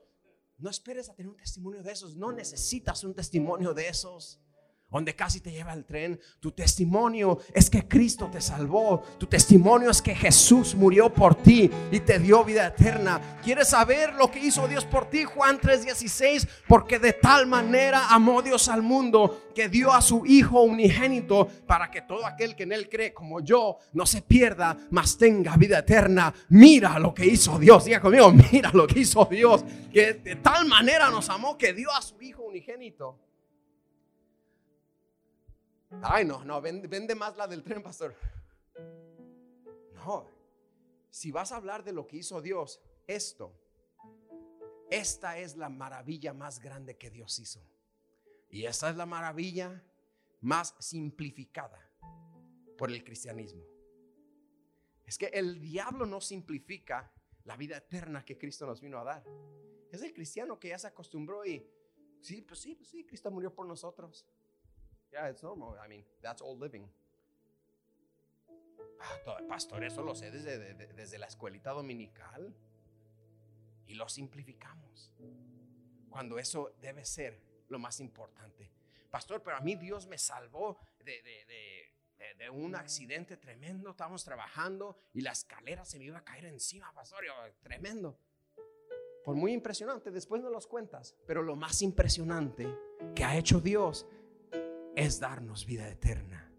No 0.58 0.70
esperes 0.70 1.10
a 1.10 1.16
tener 1.16 1.30
un 1.30 1.38
testimonio 1.38 1.82
de 1.82 1.92
esos, 1.94 2.16
no 2.16 2.34
necesitas 2.34 3.04
un 3.06 3.16
testimonio 3.16 3.74
de 3.74 3.88
esos 3.88 4.42
donde 4.90 5.16
casi 5.16 5.40
te 5.40 5.52
lleva 5.52 5.74
el 5.74 5.86
tren. 5.86 6.20
Tu 6.40 6.52
testimonio 6.52 7.40
es 7.54 7.70
que 7.70 7.88
Cristo 7.88 8.30
te 8.32 8.42
salvó. 8.42 9.04
Tu 9.18 9.28
testimonio 9.28 9.90
es 9.90 10.02
que 10.02 10.16
Jesús 10.16 10.76
murió 10.76 11.14
por 11.14 11.36
ti 11.36 11.70
y 11.92 12.00
te 12.00 12.20
dio 12.20 12.44
vida 12.44 12.68
eterna. 12.68 13.40
¿Quieres 13.44 13.70
saber 13.70 14.14
lo 14.14 14.32
que 14.32 14.40
hizo 14.40 14.68
Dios 14.68 14.86
por 14.86 15.10
ti? 15.10 15.24
Juan 15.24 15.60
3:16, 15.60 16.48
porque 16.68 17.00
de 17.00 17.14
tal 17.14 17.48
manera 17.48 18.10
amó 18.10 18.42
Dios 18.42 18.68
al 18.68 18.82
mundo 18.82 19.50
que 19.54 19.70
dio 19.70 19.94
a 19.94 20.02
su 20.02 20.26
Hijo 20.26 20.62
unigénito 20.62 21.48
para 21.68 21.92
que 21.92 22.02
todo 22.02 22.26
aquel 22.26 22.56
que 22.56 22.64
en 22.64 22.72
él 22.72 22.90
cree 22.90 23.14
como 23.14 23.42
yo 23.42 23.78
no 23.94 24.06
se 24.06 24.22
pierda, 24.22 24.78
mas 24.90 25.18
tenga 25.18 25.56
vida 25.58 25.80
eterna. 25.80 26.34
Mira 26.50 26.98
lo 27.00 27.14
que 27.14 27.26
hizo 27.26 27.60
Dios. 27.60 27.86
Diga 27.86 28.00
conmigo, 28.00 28.32
mira 28.32 28.72
lo 28.74 28.88
que 28.88 29.00
hizo 29.00 29.26
Dios. 29.26 29.64
Que 29.92 30.14
de 30.14 30.36
tal 30.38 30.66
manera 30.66 31.10
nos 31.10 31.30
amó 31.30 31.58
que 31.58 31.74
dio 31.74 31.92
a 31.92 32.02
su 32.02 32.20
Hijo 32.22 32.44
unigénito. 32.44 33.29
Ay, 36.02 36.24
no, 36.26 36.44
no, 36.44 36.62
vende, 36.62 37.16
más 37.16 37.36
la 37.36 37.48
del 37.48 37.64
tren, 37.64 37.82
pastor. 37.82 38.16
No, 39.96 40.30
si 41.10 41.32
vas 41.32 41.52
a 41.52 41.58
hablar 41.58 41.84
de 41.84 41.92
lo 41.92 42.08
que 42.08 42.18
hizo 42.18 42.42
Dios, 42.42 42.82
esto, 43.08 43.54
esta 44.90 45.38
es 45.38 45.58
la 45.58 45.70
maravilla 45.70 46.34
más 46.34 46.60
grande 46.60 46.98
que 46.98 47.10
Dios 47.10 47.38
hizo. 47.40 47.62
Y 48.50 48.66
esta 48.66 48.90
es 48.90 48.96
la 48.96 49.06
maravilla 49.06 49.84
más 50.42 50.76
simplificada 50.80 51.80
por 52.78 52.92
el 52.92 53.04
cristianismo. 53.04 53.64
Es 55.06 55.18
que 55.18 55.28
el 55.28 55.60
diablo 55.60 56.06
no 56.06 56.22
simplifica 56.22 57.12
la 57.44 57.58
vida 57.58 57.78
eterna 57.78 58.24
que 58.24 58.38
Cristo 58.38 58.66
nos 58.66 58.80
vino 58.80 59.00
a 59.00 59.04
dar. 59.04 59.26
Es 59.92 60.04
el 60.04 60.14
cristiano 60.14 60.60
que 60.60 60.70
ya 60.70 60.78
se 60.78 60.88
acostumbró 60.88 61.44
y, 61.46 61.68
sí, 62.22 62.42
pues 62.44 62.60
sí, 62.60 62.76
pues 62.76 62.90
sí, 62.90 63.06
Cristo 63.06 63.32
murió 63.32 63.54
por 63.54 63.66
nosotros. 63.66 64.26
Yeah, 65.12 65.30
it's 65.30 65.44
normal. 65.44 65.76
I 65.84 65.88
mean, 65.88 66.04
that's 66.22 66.42
all 66.42 66.58
living. 66.58 66.88
Pastor, 69.48 69.84
eso 69.84 70.04
lo 70.04 70.14
sé 70.14 70.30
desde, 70.30 70.74
desde 70.94 71.18
la 71.18 71.28
escuelita 71.28 71.72
dominical. 71.72 72.54
Y 73.88 73.96
lo 73.96 74.08
simplificamos. 74.08 75.12
Cuando 76.10 76.38
eso 76.38 76.76
debe 76.82 77.06
ser 77.06 77.42
lo 77.70 77.80
más 77.80 78.00
importante. 78.00 78.70
Pastor, 79.10 79.42
pero 79.42 79.58
a 79.58 79.62
mí 79.62 79.76
Dios 79.76 80.08
me 80.08 80.18
salvó 80.18 80.78
de, 81.00 81.22
de, 82.38 82.50
un 82.52 82.76
accidente 82.76 83.38
tremendo. 83.38 83.92
Estábamos 83.92 84.24
trabajando 84.24 84.98
y 85.14 85.22
la 85.22 85.32
escalera 85.32 85.86
se 85.86 85.98
me 85.98 86.06
iba 86.06 86.20
a 86.20 86.24
caer 86.24 86.46
encima, 86.46 86.92
pastor. 86.94 87.24
tremendo. 87.62 88.20
Por 89.24 89.36
muy 89.36 89.54
impresionante, 89.54 90.12
después 90.12 90.42
no 90.42 90.50
los 90.50 90.68
cuentas. 90.68 91.16
Pero 91.26 91.42
lo 91.42 91.56
más 91.56 91.82
impresionante 91.82 92.68
que 93.16 93.24
ha 93.24 93.38
hecho 93.38 93.60
Dios 93.60 94.08
es 95.00 95.20
darnos 95.20 95.66
vida 95.66 95.88
eterna. 95.88 96.52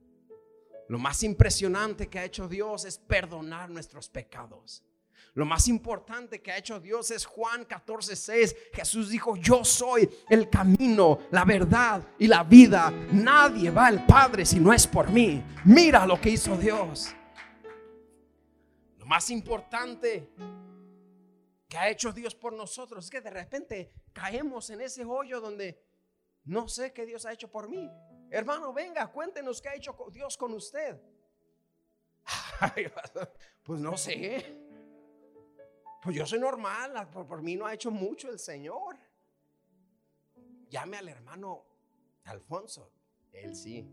Lo 0.88 0.98
más 0.98 1.22
impresionante 1.22 2.08
que 2.08 2.18
ha 2.18 2.24
hecho 2.24 2.48
Dios 2.48 2.84
es 2.84 2.98
perdonar 2.98 3.70
nuestros 3.70 4.08
pecados. 4.08 4.82
Lo 5.34 5.44
más 5.44 5.68
importante 5.68 6.40
que 6.40 6.50
ha 6.50 6.56
hecho 6.56 6.80
Dios 6.80 7.10
es 7.10 7.24
Juan 7.24 7.64
14, 7.64 8.16
6. 8.16 8.56
Jesús 8.72 9.10
dijo, 9.10 9.36
yo 9.36 9.64
soy 9.64 10.10
el 10.28 10.48
camino, 10.48 11.18
la 11.30 11.44
verdad 11.44 12.02
y 12.18 12.26
la 12.26 12.42
vida. 12.42 12.90
Nadie 13.12 13.70
va 13.70 13.86
al 13.86 14.06
Padre 14.06 14.44
si 14.44 14.58
no 14.58 14.72
es 14.72 14.86
por 14.86 15.10
mí. 15.10 15.44
Mira 15.66 16.06
lo 16.06 16.20
que 16.20 16.30
hizo 16.30 16.56
Dios. 16.56 17.14
Lo 18.98 19.06
más 19.06 19.30
importante 19.30 20.30
que 21.68 21.78
ha 21.78 21.90
hecho 21.90 22.10
Dios 22.10 22.34
por 22.34 22.54
nosotros 22.54 23.04
es 23.04 23.10
que 23.10 23.20
de 23.20 23.30
repente 23.30 23.92
caemos 24.12 24.70
en 24.70 24.80
ese 24.80 25.04
hoyo 25.04 25.40
donde 25.40 25.80
no 26.44 26.68
sé 26.68 26.92
qué 26.92 27.06
Dios 27.06 27.26
ha 27.26 27.32
hecho 27.32 27.48
por 27.48 27.68
mí. 27.68 27.88
Hermano, 28.30 28.72
venga, 28.72 29.08
cuéntenos 29.08 29.60
qué 29.60 29.68
ha 29.70 29.74
hecho 29.74 29.96
Dios 30.12 30.36
con 30.36 30.54
usted. 30.54 31.00
pues 33.64 33.80
no 33.80 33.96
sé. 33.96 34.56
Pues 36.02 36.16
yo 36.16 36.24
soy 36.24 36.38
normal, 36.38 37.10
por, 37.10 37.42
mí 37.42 37.56
no 37.56 37.66
ha 37.66 37.74
hecho 37.74 37.90
mucho 37.90 38.30
el 38.30 38.38
Señor. 38.38 38.96
Llame 40.68 40.96
al 40.96 41.08
hermano 41.08 41.66
Alfonso. 42.24 42.92
Él 43.32 43.54
sí. 43.56 43.86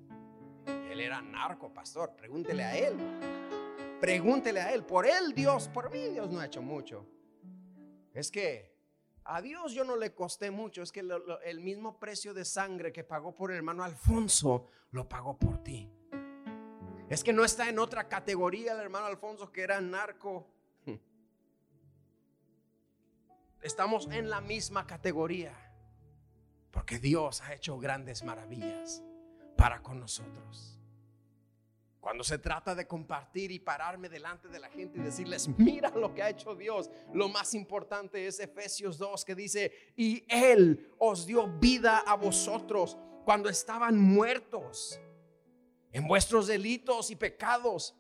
Él 0.66 1.02
era 1.02 1.22
narco, 1.22 1.74
pastor. 1.74 2.16
Pregúntele 2.16 2.64
a 2.64 2.78
él. 2.78 2.96
Pregúntele 4.00 4.62
a 4.62 4.72
él. 4.72 4.86
Por 4.86 5.08
él 5.08 5.34
Dios, 5.34 5.68
por 5.68 5.92
mí 5.92 6.10
Dios 6.10 6.30
no 6.30 6.40
ha 6.40 6.46
hecho 6.46 6.62
mucho. 6.62 7.08
Es 8.14 8.32
que 8.32 8.77
a 9.30 9.42
Dios 9.42 9.74
yo 9.74 9.84
no 9.84 9.98
le 9.98 10.14
costé 10.14 10.52
mucho, 10.52 10.82
es 10.82 10.92
que 10.92 11.06
el 11.44 11.60
mismo 11.60 12.00
precio 12.00 12.34
de 12.34 12.46
sangre 12.46 12.94
que 12.94 13.04
pagó 13.04 13.36
por 13.36 13.52
el 13.52 13.58
hermano 13.58 13.84
Alfonso, 13.84 14.68
lo 14.92 15.08
pagó 15.08 15.38
por 15.38 15.64
ti. 15.64 15.92
Es 17.10 17.24
que 17.24 17.34
no 17.34 17.44
está 17.44 17.70
en 17.70 17.80
otra 17.80 18.08
categoría 18.08 18.74
el 18.74 18.80
hermano 18.80 19.06
Alfonso 19.06 19.52
que 19.52 19.62
era 19.62 19.82
narco. 19.82 20.48
Estamos 23.62 24.08
en 24.12 24.30
la 24.30 24.40
misma 24.40 24.88
categoría. 24.88 25.54
Porque 26.72 27.00
Dios 27.00 27.42
ha 27.42 27.54
hecho 27.54 27.78
grandes 27.80 28.24
maravillas 28.24 29.04
para 29.58 29.82
con 29.82 30.00
nosotros. 30.00 30.77
Cuando 32.08 32.24
se 32.24 32.38
trata 32.38 32.74
de 32.74 32.88
compartir 32.88 33.52
y 33.52 33.60
pararme 33.60 34.08
delante 34.08 34.48
de 34.48 34.62
la 34.62 34.70
gente 34.70 34.98
y 34.98 35.02
decirles, 35.02 35.50
mira 35.58 35.90
lo 35.90 36.14
que 36.14 36.24
ha 36.24 36.30
hecho 36.30 36.56
Dios, 36.56 36.90
lo 37.14 37.28
más 37.28 37.54
importante 37.54 38.26
es 38.26 38.40
Efesios 38.40 38.98
2 38.98 39.26
que 39.26 39.36
dice, 39.36 39.74
y 39.98 40.24
Él 40.30 40.90
os 41.00 41.26
dio 41.26 41.50
vida 41.60 41.98
a 41.98 42.16
vosotros 42.16 42.98
cuando 43.26 43.50
estaban 43.50 43.98
muertos 43.98 45.02
en 45.92 46.08
vuestros 46.08 46.48
delitos 46.48 47.12
y 47.12 47.18
pecados, 47.18 47.94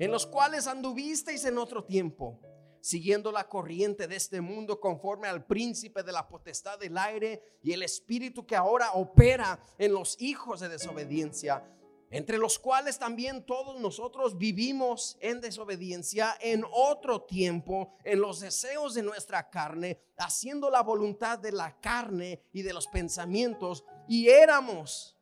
en 0.00 0.10
los 0.10 0.26
cuales 0.26 0.66
anduvisteis 0.66 1.44
en 1.44 1.56
otro 1.56 1.84
tiempo 1.84 2.40
siguiendo 2.80 3.30
la 3.30 3.48
corriente 3.48 4.08
de 4.08 4.16
este 4.16 4.40
mundo 4.40 4.80
conforme 4.80 5.28
al 5.28 5.46
príncipe 5.46 6.02
de 6.02 6.10
la 6.10 6.26
potestad 6.26 6.80
del 6.80 6.98
aire 6.98 7.40
y 7.62 7.70
el 7.70 7.84
espíritu 7.84 8.44
que 8.44 8.56
ahora 8.56 8.90
opera 8.94 9.60
en 9.78 9.92
los 9.92 10.20
hijos 10.20 10.58
de 10.58 10.68
desobediencia, 10.68 11.64
entre 12.12 12.36
los 12.36 12.58
cuales 12.58 12.98
también 12.98 13.42
todos 13.46 13.80
nosotros 13.80 14.36
vivimos 14.36 15.16
en 15.20 15.40
desobediencia 15.40 16.36
en 16.42 16.62
otro 16.70 17.22
tiempo, 17.22 17.94
en 18.04 18.20
los 18.20 18.40
deseos 18.40 18.92
de 18.92 19.02
nuestra 19.02 19.48
carne, 19.48 19.98
haciendo 20.18 20.70
la 20.70 20.82
voluntad 20.82 21.38
de 21.38 21.52
la 21.52 21.80
carne 21.80 22.42
y 22.52 22.60
de 22.60 22.74
los 22.74 22.86
pensamientos, 22.86 23.84
y 24.06 24.28
éramos 24.28 25.16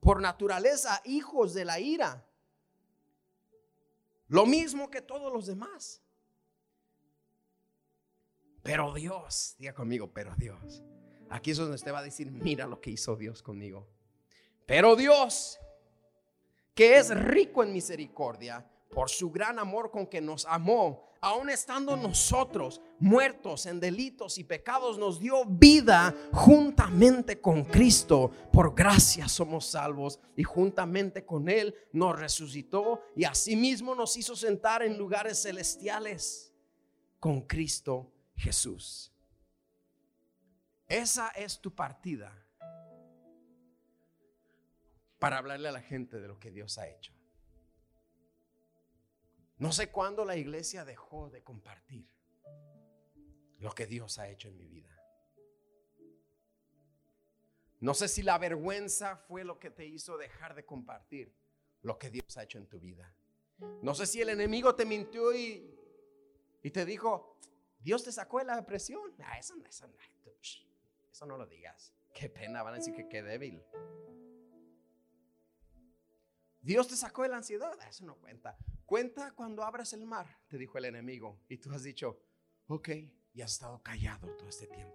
por 0.00 0.20
naturaleza 0.20 1.00
hijos 1.04 1.54
de 1.54 1.64
la 1.64 1.78
ira, 1.78 2.26
lo 4.26 4.44
mismo 4.44 4.90
que 4.90 5.02
todos 5.02 5.32
los 5.32 5.46
demás. 5.46 6.02
Pero 8.64 8.92
Dios, 8.92 9.54
diga 9.56 9.72
conmigo, 9.72 10.12
pero 10.12 10.34
Dios. 10.36 10.82
Aquí 11.30 11.52
es 11.52 11.58
donde 11.58 11.76
usted 11.76 11.92
va 11.92 12.00
a 12.00 12.02
decir, 12.02 12.32
mira 12.32 12.66
lo 12.66 12.80
que 12.80 12.90
hizo 12.90 13.14
Dios 13.14 13.40
conmigo. 13.40 13.88
Pero 14.66 14.96
Dios, 14.96 15.60
que 16.74 16.96
es 16.96 17.10
rico 17.10 17.62
en 17.62 17.72
misericordia, 17.72 18.66
por 18.90 19.10
su 19.10 19.30
gran 19.30 19.58
amor 19.58 19.90
con 19.90 20.06
que 20.06 20.20
nos 20.20 20.46
amó, 20.46 21.04
aun 21.20 21.48
estando 21.48 21.96
nosotros 21.96 22.80
muertos 22.98 23.66
en 23.66 23.80
delitos 23.80 24.38
y 24.38 24.44
pecados, 24.44 24.98
nos 24.98 25.18
dio 25.18 25.44
vida 25.46 26.14
juntamente 26.32 27.40
con 27.40 27.64
Cristo. 27.64 28.30
Por 28.52 28.74
gracia 28.74 29.26
somos 29.26 29.66
salvos 29.66 30.20
y 30.36 30.44
juntamente 30.44 31.24
con 31.24 31.48
Él 31.48 31.74
nos 31.92 32.18
resucitó 32.18 33.02
y 33.16 33.24
asimismo 33.24 33.94
nos 33.94 34.16
hizo 34.16 34.36
sentar 34.36 34.82
en 34.82 34.98
lugares 34.98 35.42
celestiales 35.42 36.52
con 37.18 37.40
Cristo 37.42 38.12
Jesús. 38.36 39.10
Esa 40.86 41.30
es 41.30 41.58
tu 41.58 41.74
partida 41.74 42.43
para 45.24 45.38
hablarle 45.38 45.70
a 45.70 45.72
la 45.72 45.80
gente 45.80 46.20
de 46.20 46.28
lo 46.28 46.38
que 46.38 46.50
Dios 46.50 46.76
ha 46.76 46.86
hecho. 46.86 47.14
No 49.56 49.72
sé 49.72 49.90
cuándo 49.90 50.26
la 50.26 50.36
iglesia 50.36 50.84
dejó 50.84 51.30
de 51.30 51.42
compartir 51.42 52.06
lo 53.56 53.74
que 53.74 53.86
Dios 53.86 54.18
ha 54.18 54.28
hecho 54.28 54.48
en 54.48 54.58
mi 54.58 54.66
vida. 54.66 54.94
No 57.80 57.94
sé 57.94 58.08
si 58.08 58.22
la 58.22 58.36
vergüenza 58.36 59.16
fue 59.16 59.44
lo 59.44 59.58
que 59.58 59.70
te 59.70 59.86
hizo 59.86 60.18
dejar 60.18 60.54
de 60.54 60.66
compartir 60.66 61.34
lo 61.80 61.98
que 61.98 62.10
Dios 62.10 62.36
ha 62.36 62.42
hecho 62.42 62.58
en 62.58 62.66
tu 62.66 62.78
vida. 62.78 63.16
No 63.80 63.94
sé 63.94 64.04
si 64.04 64.20
el 64.20 64.28
enemigo 64.28 64.74
te 64.74 64.84
mintió 64.84 65.34
y, 65.34 65.74
y 66.62 66.70
te 66.70 66.84
dijo, 66.84 67.38
Dios 67.78 68.04
te 68.04 68.12
sacó 68.12 68.40
de 68.40 68.44
la 68.44 68.56
depresión. 68.56 69.14
Ah, 69.20 69.38
eso, 69.38 69.54
eso, 69.66 69.86
eso 71.10 71.24
no 71.24 71.38
lo 71.38 71.46
digas. 71.46 71.94
Qué 72.12 72.28
pena, 72.28 72.62
van 72.62 72.74
a 72.74 72.76
decir 72.76 72.92
que 72.92 73.08
qué 73.08 73.22
débil. 73.22 73.64
Dios 76.64 76.88
te 76.88 76.96
sacó 76.96 77.22
de 77.22 77.28
la 77.28 77.36
ansiedad. 77.36 77.72
Ah, 77.80 77.88
eso 77.88 78.04
no 78.04 78.16
cuenta. 78.16 78.56
Cuenta 78.84 79.32
cuando 79.32 79.62
abras 79.62 79.92
el 79.92 80.04
mar, 80.06 80.26
te 80.48 80.58
dijo 80.58 80.78
el 80.78 80.86
enemigo. 80.86 81.38
Y 81.48 81.58
tú 81.58 81.70
has 81.72 81.82
dicho, 81.82 82.18
ok, 82.66 82.88
y 83.34 83.42
has 83.42 83.52
estado 83.52 83.82
callado 83.82 84.28
todo 84.36 84.48
este 84.48 84.66
tiempo. 84.66 84.94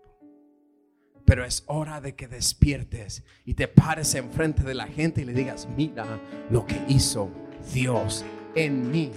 Pero 1.26 1.46
es 1.46 1.64
hora 1.68 2.02
de 2.02 2.16
que 2.16 2.28
despiertes 2.28 3.24
y 3.46 3.54
te 3.54 3.68
pares 3.68 4.16
enfrente 4.16 4.64
de 4.64 4.74
la 4.74 4.88
gente 4.88 5.22
y 5.22 5.26
le 5.26 5.34
digas, 5.34 5.68
mira 5.78 6.20
lo 6.50 6.66
que 6.66 6.84
hizo 6.88 7.30
Dios 7.72 8.26
en 8.56 8.90
mí. 8.90 9.12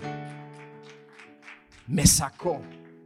Me 1.86 2.06
sacó 2.06 2.62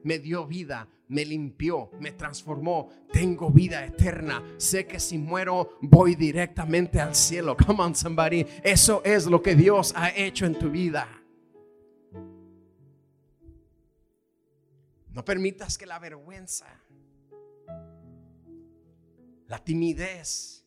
me 0.07 0.21
dio 0.21 0.47
vida, 0.47 0.89
me 1.09 1.25
limpió, 1.25 1.91
me 2.01 2.13
transformó. 2.13 2.91
Tengo 3.13 3.51
vida 3.51 3.85
eterna. 3.85 4.43
Sé 4.57 4.87
que 4.87 5.01
si 5.01 5.19
muero 5.19 5.79
voy 5.83 6.15
directamente 6.15 7.01
al 7.01 7.15
cielo. 7.15 7.57
Come 7.57 7.83
on, 7.83 7.95
somebody. 7.95 8.47
Eso 8.63 9.03
es 9.05 9.27
lo 9.27 9.43
que 9.43 9.55
Dios 9.55 9.93
ha 9.97 10.11
hecho 10.11 10.47
en 10.47 10.59
tu 10.59 10.71
vida. 10.71 11.09
No 15.13 15.25
permitas 15.25 15.79
que 15.79 15.87
la 15.87 15.99
vergüenza, 15.99 16.67
la 19.47 19.65
timidez, 19.65 20.67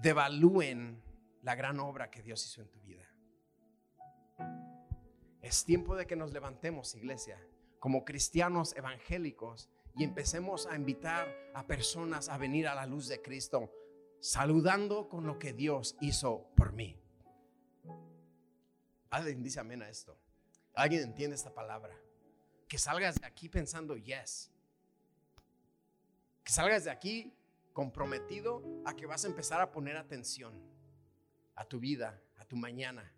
devalúen 0.00 1.02
la 1.42 1.54
gran 1.54 1.80
obra 1.80 2.10
que 2.10 2.22
Dios 2.22 2.44
hizo 2.46 2.62
en 2.62 2.68
tu 2.68 2.80
vida. 2.82 3.08
Es 5.42 5.64
tiempo 5.64 5.96
de 5.96 6.06
que 6.06 6.16
nos 6.16 6.32
levantemos, 6.32 6.94
iglesia, 6.94 7.40
como 7.78 8.04
cristianos 8.04 8.76
evangélicos 8.76 9.70
y 9.96 10.04
empecemos 10.04 10.66
a 10.66 10.76
invitar 10.76 11.34
a 11.54 11.66
personas 11.66 12.28
a 12.28 12.38
venir 12.38 12.68
a 12.68 12.74
la 12.74 12.86
luz 12.86 13.08
de 13.08 13.22
Cristo, 13.22 13.72
saludando 14.20 15.08
con 15.08 15.26
lo 15.26 15.38
que 15.38 15.52
Dios 15.52 15.96
hizo 16.00 16.46
por 16.56 16.72
mí. 16.72 16.96
Alguien 19.08 19.42
dice 19.42 19.60
amén 19.60 19.82
a 19.82 19.88
esto. 19.88 20.16
Alguien 20.74 21.02
entiende 21.02 21.34
esta 21.34 21.52
palabra. 21.52 21.98
Que 22.68 22.78
salgas 22.78 23.20
de 23.20 23.26
aquí 23.26 23.48
pensando, 23.48 23.96
yes. 23.96 24.50
Que 26.44 26.52
salgas 26.52 26.84
de 26.84 26.90
aquí 26.90 27.34
comprometido 27.72 28.62
a 28.84 28.94
que 28.94 29.06
vas 29.06 29.24
a 29.24 29.28
empezar 29.28 29.60
a 29.60 29.72
poner 29.72 29.96
atención 29.96 30.52
a 31.56 31.64
tu 31.64 31.80
vida, 31.80 32.22
a 32.36 32.44
tu 32.44 32.56
mañana, 32.56 33.12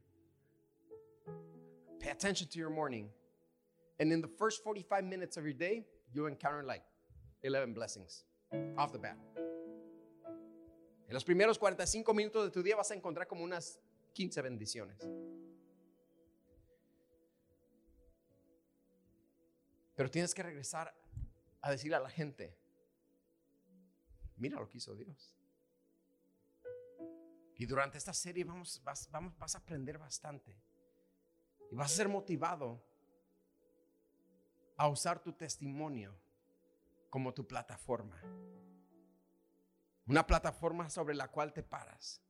Pay 2.03 2.11
attention 2.11 2.49
to 2.49 2.59
your 2.59 2.71
morning. 2.71 3.09
And 4.01 4.13
in 4.13 4.21
the 4.21 4.29
first 4.29 4.65
45 4.65 5.05
minutes 5.05 5.37
of 5.37 5.45
your 5.45 5.53
day, 5.53 5.87
you'll 6.13 6.27
encounter 6.27 6.65
like 6.65 6.83
11 7.45 7.75
blessings 7.75 8.25
off 8.77 8.91
the 8.91 8.99
bat. 8.99 9.17
En 11.09 11.15
los 11.15 11.25
primeros 11.25 11.59
45 11.59 12.13
minutos 12.13 12.45
de 12.45 12.51
tu 12.51 12.63
día 12.63 12.75
vas 12.75 12.91
a 12.91 12.95
encontrar 12.95 13.29
como 13.29 13.45
unas 13.45 13.79
15 14.15 14.43
bendiciones. 14.43 14.99
Pero 19.95 20.11
tienes 20.11 20.35
que 20.35 20.43
regresar 20.43 20.93
a 21.61 21.71
decirle 21.71 21.97
a 21.97 22.01
la 22.01 22.09
gente, 22.09 22.57
mira 24.39 24.59
lo 24.59 24.69
que 24.69 24.79
hizo 24.79 24.97
Dios. 24.97 25.37
Y 27.59 27.67
durante 27.67 27.99
esta 27.99 28.13
serie 28.13 28.43
vamos, 28.43 28.81
vas, 28.83 29.09
vas 29.39 29.55
a 29.55 29.59
aprender 29.59 29.99
bastante. 29.99 30.57
Y 31.73 31.75
vas 31.75 31.91
a 31.91 31.97
ser 31.97 32.09
motivado 32.11 32.85
a 34.77 34.89
usar 34.89 35.23
tu 35.23 35.33
testimonio 35.33 36.15
como 37.09 37.33
tu 37.33 37.47
plataforma. 37.47 38.21
Una 40.07 40.27
plataforma 40.27 40.91
sobre 40.91 41.15
la 41.15 41.29
cual 41.29 41.55
te 41.55 41.63
paras. 41.63 42.21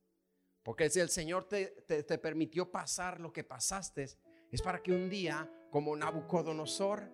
Porque 0.63 0.89
si 0.91 1.01
el 1.01 1.09
Señor 1.09 1.49
te, 1.49 1.75
permitió 2.19 2.71
pasar 2.71 3.19
lo 3.19 3.33
que 3.33 3.43
pasaste, 3.43 4.05
es 4.53 4.63
para 4.63 4.81
que 4.81 4.93
un 4.93 5.11
día, 5.11 5.51
como 5.73 5.97
Nabucodonosor, 5.97 7.11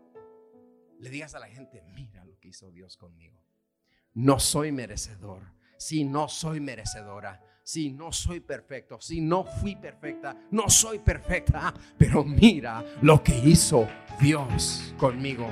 le 0.98 1.08
digas 1.08 1.34
a 1.34 1.38
la 1.38 1.48
gente, 1.48 1.80
mira 1.80 2.26
lo 2.26 2.38
que 2.38 2.48
hizo 2.48 2.70
Dios 2.70 2.98
conmigo. 2.98 3.42
No 4.12 4.38
soy 4.38 4.70
merecedor. 4.70 5.54
Si 5.78 6.04
no 6.04 6.28
soy 6.28 6.60
merecedora 6.60 7.42
si 7.68 7.90
no 7.90 8.10
soy 8.12 8.40
perfecto, 8.40 8.98
si 8.98 9.20
no 9.20 9.44
fui 9.44 9.76
perfecta, 9.76 10.34
no 10.52 10.70
soy 10.70 11.00
perfecta, 11.00 11.74
pero 11.98 12.24
mira 12.24 12.82
lo 13.02 13.22
que 13.22 13.36
hizo 13.36 13.86
Dios 14.18 14.94
conmigo. 14.96 15.46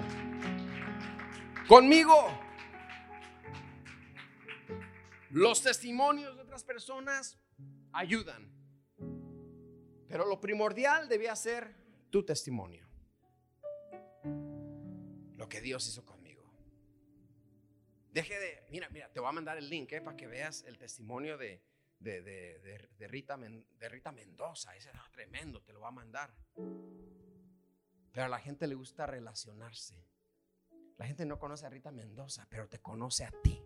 Conmigo. 1.69 2.15
Los 5.29 5.61
testimonios 5.63 6.35
de 6.37 6.41
otras 6.41 6.65
personas 6.65 7.39
ayudan, 7.93 8.51
pero 10.09 10.25
lo 10.25 10.41
primordial 10.41 11.11
debía 11.11 11.37
ser 11.37 11.77
tu 12.09 12.25
testimonio. 12.25 12.89
Lo 15.35 15.47
que 15.51 15.61
Dios 15.61 15.87
hizo 15.87 16.07
conmigo. 16.07 16.51
Deje 18.11 18.39
de, 18.39 18.63
mira, 18.71 18.89
mira, 18.89 19.13
te 19.13 19.21
voy 19.21 19.29
a 19.29 19.33
mandar 19.33 19.59
el 19.59 19.69
link 19.69 19.93
eh, 19.93 20.01
para 20.01 20.17
que 20.17 20.27
veas 20.27 20.65
el 20.67 20.79
testimonio 20.79 21.37
de, 21.37 21.61
de, 22.13 23.09
Rita, 23.09 23.37
de 23.37 23.89
Rita 23.89 24.13
Mendoza. 24.13 24.75
Ese 24.77 24.91
era 24.91 25.05
tremendo, 25.11 25.63
te 25.63 25.73
lo 25.73 25.81
va 25.81 25.89
a 25.89 25.93
mandar. 25.93 26.35
Pero 28.13 28.25
a 28.25 28.29
la 28.29 28.39
gente 28.39 28.67
le 28.67 28.75
gusta 28.75 29.07
relacionarse. 29.07 30.07
La 30.97 31.07
gente 31.07 31.27
no 31.27 31.39
conoce 31.39 31.67
a 31.67 31.71
Rita 31.71 31.91
Mendoza, 31.91 32.47
pero 32.49 32.69
te 32.69 32.79
conoce 32.79 33.25
a 33.25 33.31
ti. 33.43 33.61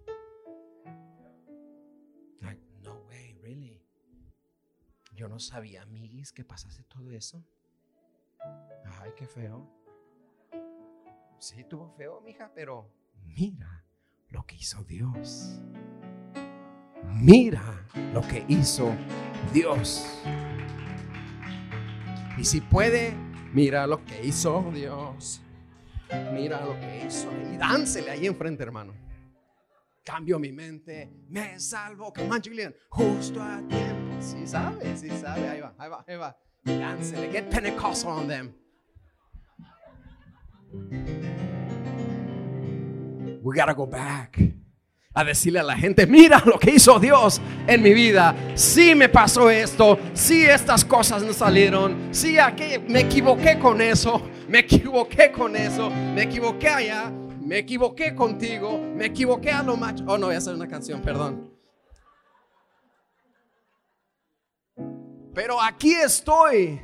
no 2.82 2.94
way, 3.06 3.34
really. 3.34 3.86
Yo 5.12 5.28
no 5.28 5.38
sabía, 5.38 5.82
amiguis, 5.82 6.32
que 6.32 6.44
pasase 6.44 6.82
todo 6.84 7.10
eso. 7.10 7.44
Ay, 8.84 9.12
qué 9.16 9.26
feo. 9.26 9.70
Sí, 11.38 11.64
tuvo 11.64 11.88
feo, 11.90 12.20
mija, 12.20 12.50
pero 12.54 12.90
mira 13.22 13.84
lo 14.28 14.46
que 14.46 14.56
hizo 14.56 14.82
Dios. 14.84 15.60
Mira 17.04 17.86
lo 18.14 18.22
que 18.22 18.44
hizo 18.48 18.94
Dios. 19.52 20.06
Y 22.38 22.44
si 22.44 22.60
puede, 22.60 23.14
Mira 23.52 23.84
lo 23.86 24.04
que 24.04 24.24
hizo 24.24 24.70
Dios. 24.72 25.42
Mira 26.32 26.64
lo 26.64 26.78
que 26.78 27.04
hizo. 27.06 27.28
Y 27.52 27.56
dánsele 27.56 28.10
ahí 28.10 28.26
enfrente, 28.26 28.62
hermano. 28.62 28.94
Cambio 30.04 30.38
mi 30.38 30.52
mente, 30.52 31.10
me 31.28 31.58
salvo. 31.58 32.12
Come 32.12 32.30
on, 32.30 32.42
Julian. 32.42 32.74
Justo 32.90 33.42
a 33.42 33.60
tiempo. 33.68 34.16
Sí 34.20 34.46
sabe, 34.46 34.96
sí 34.96 35.10
sabe. 35.10 35.48
Ahí 35.48 35.60
va, 35.60 35.74
ahí 35.78 35.90
va, 35.90 36.04
ahí 36.06 36.16
va. 36.16 36.36
Dánsele. 36.62 37.30
Get 37.30 37.50
Pentecostal 37.50 38.12
on 38.12 38.28
them. 38.28 38.54
We 43.42 43.56
gotta 43.56 43.74
go 43.74 43.86
back 43.86 44.38
a 45.20 45.24
decirle 45.24 45.60
a 45.60 45.62
la 45.62 45.76
gente, 45.76 46.06
mira 46.06 46.42
lo 46.44 46.58
que 46.58 46.72
hizo 46.72 46.98
Dios 46.98 47.40
en 47.66 47.82
mi 47.82 47.92
vida. 47.92 48.34
Sí 48.54 48.94
me 48.94 49.08
pasó 49.08 49.50
esto, 49.50 49.98
sí 50.14 50.44
estas 50.44 50.84
cosas 50.84 51.22
no 51.22 51.32
salieron, 51.32 52.08
sí 52.10 52.38
aquí 52.38 52.64
me 52.88 53.00
equivoqué 53.00 53.58
con 53.58 53.80
eso, 53.80 54.22
me 54.48 54.60
equivoqué 54.60 55.30
con 55.30 55.54
eso, 55.56 55.90
me 55.90 56.22
equivoqué 56.22 56.68
allá, 56.68 57.12
me 57.40 57.58
equivoqué 57.58 58.14
contigo, 58.14 58.80
me 58.96 59.06
equivoqué 59.06 59.50
a 59.50 59.62
lo 59.62 59.76
macho. 59.76 60.04
Oh, 60.06 60.18
no, 60.18 60.26
voy 60.26 60.34
a 60.34 60.38
hacer 60.38 60.54
una 60.54 60.68
canción, 60.68 61.02
perdón. 61.02 61.50
Pero 65.34 65.60
aquí 65.60 65.92
estoy. 65.92 66.80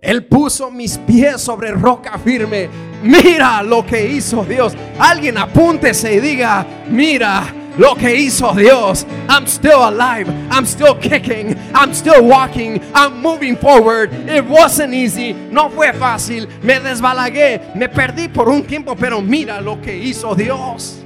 Él 0.00 0.26
puso 0.26 0.70
mis 0.70 0.98
pies 0.98 1.40
sobre 1.40 1.72
roca 1.72 2.18
firme. 2.18 2.68
Mira 3.02 3.62
lo 3.62 3.84
que 3.84 4.06
hizo 4.06 4.44
Dios. 4.44 4.74
Alguien 4.98 5.38
apúntese 5.38 6.14
y 6.14 6.20
diga, 6.20 6.66
mira 6.88 7.52
lo 7.78 7.94
que 7.94 8.14
hizo 8.14 8.52
Dios. 8.54 9.06
I'm 9.28 9.46
still 9.46 9.82
alive. 9.84 10.28
I'm 10.50 10.64
still 10.64 10.94
kicking. 10.94 11.56
I'm 11.74 11.92
still 11.92 12.22
walking. 12.22 12.80
I'm 12.94 13.20
moving 13.20 13.56
forward. 13.56 14.12
It 14.28 14.44
wasn't 14.44 14.94
easy. 14.94 15.32
No 15.32 15.68
fue 15.70 15.92
fácil. 15.92 16.48
Me 16.62 16.80
desbalagué. 16.80 17.60
Me 17.74 17.88
perdí 17.88 18.28
por 18.28 18.48
un 18.48 18.62
tiempo. 18.64 18.96
Pero 18.96 19.20
mira 19.20 19.60
lo 19.60 19.80
que 19.80 19.96
hizo 19.96 20.34
Dios. 20.34 21.02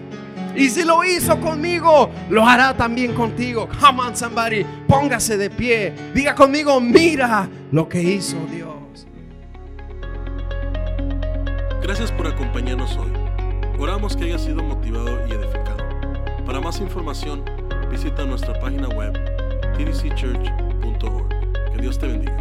Y 0.54 0.68
si 0.68 0.84
lo 0.84 1.04
hizo 1.04 1.40
conmigo, 1.40 2.10
lo 2.28 2.46
hará 2.46 2.76
también 2.76 3.14
contigo. 3.14 3.68
Come 3.80 4.02
on, 4.02 4.16
somebody. 4.16 4.64
Póngase 4.86 5.36
de 5.36 5.48
pie. 5.48 5.92
Diga 6.12 6.34
conmigo, 6.34 6.80
mira 6.80 7.48
lo 7.70 7.88
que 7.88 8.02
hizo 8.02 8.36
Dios. 8.50 9.06
Gracias 11.82 12.12
por 12.12 12.26
acompañarnos 12.26 12.96
hoy. 12.96 13.10
Oramos 13.78 14.16
que 14.16 14.24
haya 14.24 14.38
sido 14.38 14.62
motivado 14.62 15.26
y 15.26 15.32
edificado. 15.32 15.59
Para 16.50 16.60
más 16.60 16.80
información, 16.80 17.44
visita 17.92 18.24
nuestra 18.24 18.58
página 18.58 18.88
web 18.88 19.12
tdcchurch.org. 19.76 21.28
Que 21.72 21.80
Dios 21.80 21.96
te 21.96 22.08
bendiga. 22.08 22.39